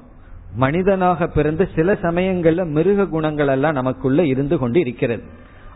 [0.55, 5.23] மனிதனாக பிறந்து சில சமயங்கள்ல மிருக குணங்கள் எல்லாம் நமக்குள்ள இருந்து கொண்டு இருக்கிறது.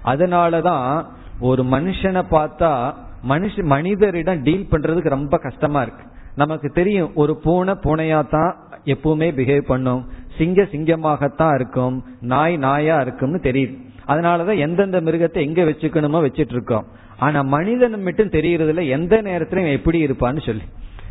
[0.04, 1.04] அதனாலதான்
[1.40, 2.94] ஒரு மனுஷனை பார்த்தா
[3.28, 6.02] மனுஷ மனிதரிடம் டீல் பண்றதுக்கு ரொம்ப கஷ்டமா இருக்கு.
[6.36, 10.08] நமக்கு தெரியும் ஒரு பூனை பூனையா தான் எப்பவுமே பிஹேவ் பண்ணும்.
[10.38, 12.04] சிங்க சிங்கமாகத்தான் இருக்கும்.
[12.20, 13.76] நாய் நாயா இருக்கும்னு தெரியுது.
[14.08, 16.86] அதனாலதான் எந்தெந்த மிருகத்தை எங்க வச்சுக்கணுமோ வச்சிட்டு இருக்கோம்
[17.18, 20.62] ஆனா மனிதன் மட்டும் தெரியறதுல எந்த நேரத்திலும் எப்படி இருப்பான்னு சொல்லி.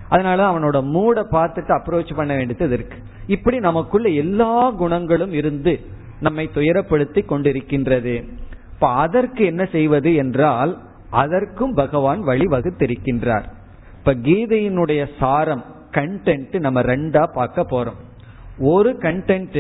[0.10, 2.98] அதனால அவனோட மூட பார்த்துட்டு அப்ரோச் பண்ண வேண்டியது இருக்கு.
[3.28, 5.80] இப்படி நமக்குள்ள எல்லா குணங்களும் இருந்து
[6.20, 8.24] நம்மை துயரப்படுத்தி கொண்டிருக்கின்றது.
[8.74, 13.44] இப்ப அதற்கு என்ன செய்வது என்றால் அதற்கும் பகவான் வழிவகுத்திருக்கின்றார்.
[13.98, 18.00] இப்ப கீதையினுடைய சாரம் கண்டென்ட் நம்ம ரெண்டா பார்க்க போறோம்.
[18.60, 19.60] ஒரு கண்டென்ட்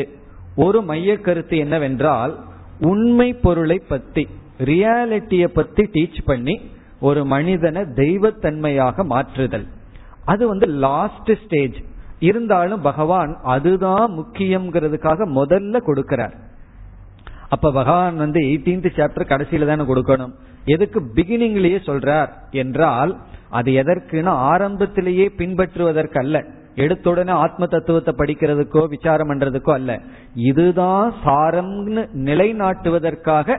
[0.55, 2.33] ஒரு மைய கருத்து என்னவென்றால்
[2.79, 4.27] உண்மை பொருளை பத்தி
[4.59, 6.55] ரியாலிட்டியை பத்தி டீச் பண்ணி
[6.99, 9.67] ஒரு மனிதனை தெய்வத்தன்மையாக மாற்றுதல்.
[10.25, 11.77] அது வந்து லாஸ்ட் ஸ்டேஜ்
[12.19, 16.35] இருந்தாலும் பகவான் அதுதான் முக்கியம்ங்கிறதுக்காக முதல்ல கொடுக்கிறார்.
[17.49, 20.33] அப்ப பகவான் வந்து எயிட்டீன்த் சாப்டர் கடைசியில தானே கொடுக்கணும்.
[20.65, 23.11] எதுக்கு பிகினிங்லயே சொல்றார் என்றால்
[23.57, 26.37] அது எதற்குன்னா ஆரம்பத்திலேயே பின்பற்றுவதற்கு அல்ல
[26.83, 29.91] எடுத்துடனே ஆத்ம தத்துவத்தை படிக்கிறதுக்கோ விசாரம் பண்றதுக்கோ அல்ல.
[30.49, 33.57] இதுதான் சாரம்னு நிலைநாட்டுவதற்காக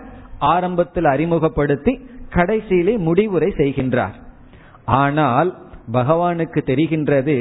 [0.52, 1.92] ஆரம்பத்தில் அறிமுகப்படுத்தி
[2.36, 4.16] கடைசியிலே முடிவுரை செய்கின்றார்.
[5.00, 5.50] ஆனால்
[5.92, 7.36] பகவானுக்கு தெரிகின்றது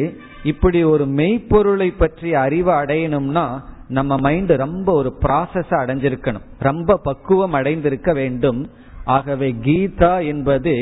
[0.51, 3.45] இப்படி ஒரு மெய்ப்பொருளை பற்றி அறிவு அடையணும்னா
[3.97, 6.45] நம்ம மைண்ட் ரொம்ப ஒரு ப்ராசஸ் அடைஞ்சிருக்கணும்.
[6.59, 8.61] ரொம்ப பக்குவம் அடைந்திருக்க வேண்டும்.
[9.15, 10.73] ஆகவே கீதா என்பது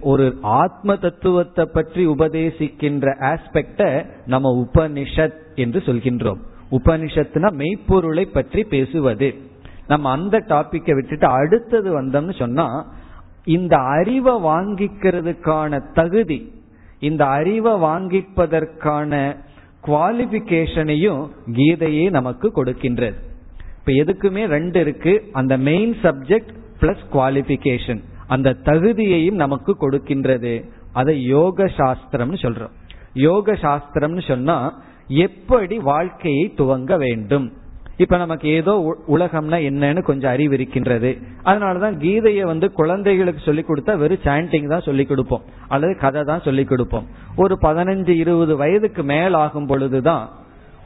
[0.00, 6.38] ஒரு ஆத்ம தத்துவத்தை பற்றி உபதேசிக்கின்ற ஆஸ்பெக்ட நம்ம உபனிஷத் என்று சொல்கின்றோம்.
[6.70, 9.34] உபனிஷத்துனா மெய்ப்பொருளை பற்றி பேசுவது.
[9.86, 12.86] நம்ம அந்த டாபிக்கை விட்டுட்டு அடுத்தது வந்தோம்னு சொன்னா
[13.44, 16.52] இந்த அறிவை வாங்கிக்கிறதுக்கான தகுதி
[16.98, 19.36] இந்த அறிவை வாங்கிப்பதற்கான
[19.86, 23.14] குவாலிபிகேஷனையும் கீதையே நமக்கு கொடுக்கின்றது.
[23.78, 25.28] இப்ப எதுக்குமே ரெண்டு இருக்கு.
[25.32, 30.54] அந்த மெயின் சப்ஜெக்ட் பிளஸ் குவாலிபிகேஷன் அந்த தகுதியையும் நமக்கு கொடுக்கின்றது.
[30.92, 32.74] அதை யோக சாஸ்திரம்னு சொல்றோம்.
[33.12, 37.52] யோக சாஸ்திரம்னு சொன்னா எப்படி வாழ்க்கையை துவங்க வேண்டும்?
[37.96, 41.18] இப்ப நமக்கு ஏதோ உலகம்னா என்னன்னு கொஞ்சம் அறிவு இருக்கின்றது.
[41.44, 45.42] அதனாலதான் கீதையை வந்து குழந்தைகளுக்கு சொல்லிக் கொடுத்தா வெறும் சாண்டிங் தான் சொல்லி கொடுப்போம்.
[45.68, 47.06] அல்லது கதை தான் சொல்லிக் கொடுப்போம்.
[47.36, 50.28] ஒரு பதினஞ்சு இருபது வயதுக்கு மேல் ஆகும் பொழுதுதான்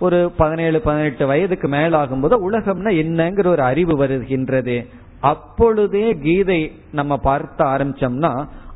[0.01, 4.77] ஒரு பதினேழு பதினெட்டு வயதுக்கு மேல் ஆகும்போது உலகம்னா என்னங்கிற ஒரு அறிவு வருகின்றது.
[5.23, 6.61] அப்பொழுதே கீதை
[6.93, 8.33] நம்ம பார்த்த ஆரம்பிச்சோம்னா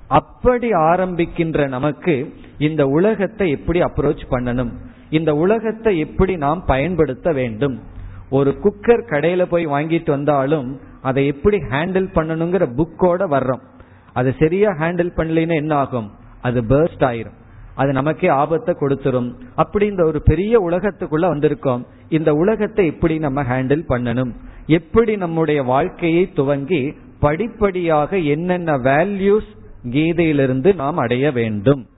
[0.09, 4.73] அப்படி ஆரம்பிக்கின்ற நமக்கு இந்த உலகத்தை எப்படி அப்ரோச் பண்ணணும்?
[5.11, 7.83] இந்த உலகத்தை எப்படி நாம் பயன்படுத்த வேண்டும்?
[8.31, 13.65] ஒரு குக்கர் கடையில போய் வாங்கிட்டு வந்தாலும் அதை எப்படி ஹேண்டில் பண்ணணுங்கிற புக்கோட வர்றோம்.
[14.13, 16.11] அது சரியா ஹேண்டில் பண்ணலைன்னா என்ன ஆகும்?
[16.43, 17.37] அது பேர்ஸ்ட் ஆயிரும்.
[17.75, 19.35] அது நமக்கே ஆபத்தை கொடுத்துரும்.
[19.55, 21.83] அப்படி இந்த ஒரு பெரிய உலகத்துக்குள்ள வந்திருக்கோம்.
[22.09, 24.33] இந்த உலகத்தை எப்படி நம்ம ஹேண்டில் பண்ணணும்?
[24.67, 29.51] எப்படி நம்முடைய வாழ்க்கையை துவங்கி படிப்படியாக என்னென்ன வேல்யூஸ்
[29.91, 31.89] கீதையிலிருந்து நாம் அடைய வேண்டும்.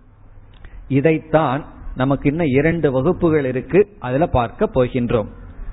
[0.89, 1.64] இதைத்தான்
[1.97, 3.89] நமக்கு இன்னும் இரண்டு வகுப்புகள் இருக்கு.
[3.99, 5.27] அதுல பார்க்க போகின்றோம்.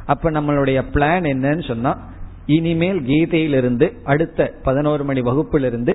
[0.06, 2.14] அப்ப நம்மளுடைய பிளான் என்னன்னு சொன்னா
[2.46, 5.94] இனிமேல் கீதையிலிருந்து அடுத்த பதினோரு மணி வகுப்பிலிருந்து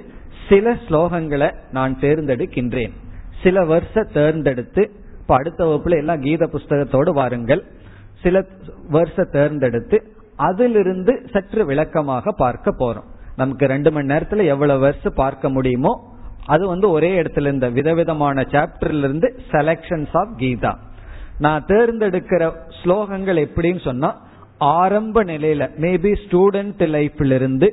[0.48, 2.92] சில ஸ்லோகங்களை நான் தேர்ந்தெடுக்கின்றேன்.
[3.42, 4.90] சில வருஷ தேர்ந்தெடுத்து
[5.20, 7.64] இப்ப அடுத்த வகுப்புல எல்லாம் கீத புஸ்தகத்தோடு வாருங்கள்.
[8.22, 8.46] சில
[8.88, 10.14] வருஷ தேர்ந்தெடுத்து
[10.48, 13.08] அதிலிருந்து சற்று விளக்கமாக பார்க்க போறோம்.
[13.36, 15.92] நமக்கு ரெண்டு மணி நேரத்துல எவ்வளவு வருஷம் பார்க்க முடியுமோ
[16.46, 20.72] அது வந்து ஒரே இடத்துல இருந்த விதவிதமான சாப்டர்ல இருந்து செலக்ஷன்ஸ் ஆஃப் கீதா
[21.38, 22.44] நான் தேர்ந்தெடுக்கிற
[22.78, 24.10] ஸ்லோகங்கள் எப்படின்னு சொன்னா
[24.76, 27.68] ஆரம்ப நிலையில மேபி ஸ்டூடெண்ட் லைஃப்ல இருந்து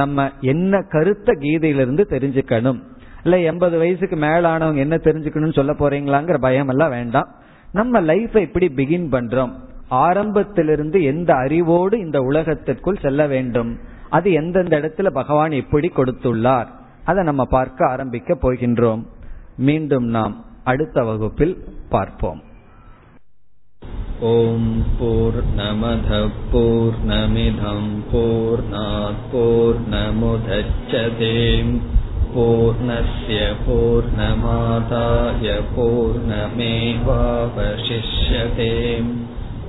[0.00, 2.78] நம்ம என்ன கருத்த கீதையிலிருந்து தெரிஞ்சுக்கணும்.
[3.24, 7.28] இல்ல எண்பது வயசுக்கு மேலானவங்க என்ன தெரிஞ்சுக்கணும்னு சொல்ல போறீங்களாங்கிற பயம் எல்லாம் வேண்டாம்.
[7.72, 9.52] நம்ம லைஃபை எப்படி பிகின் பண்றோம்?
[9.99, 16.67] ஆரம்பத்திலிருந்து எந்த அறிவோடு இந்த உலகத்திற்குள் செல்ல வேண்டும் அது எந்தெந்த இடத்துல பகவான் எப்படி கொடுத்துள்ளார்
[17.03, 19.05] அதை நம்ம பார்க்க ஆரம்பிக்க போகின்றோம்
[19.59, 22.53] மீண்டும் நாம் அடுத்த வகுப்பில் பார்ப்போம்
[24.17, 24.61] ॐ
[24.99, 31.31] पूर्णमधः पूर्णमिधं पूर्णात् पूर्णमुदच्छते
[32.33, 38.71] पूर्णस्य पूर्णमादाय पूर्णमेवावशिष्यते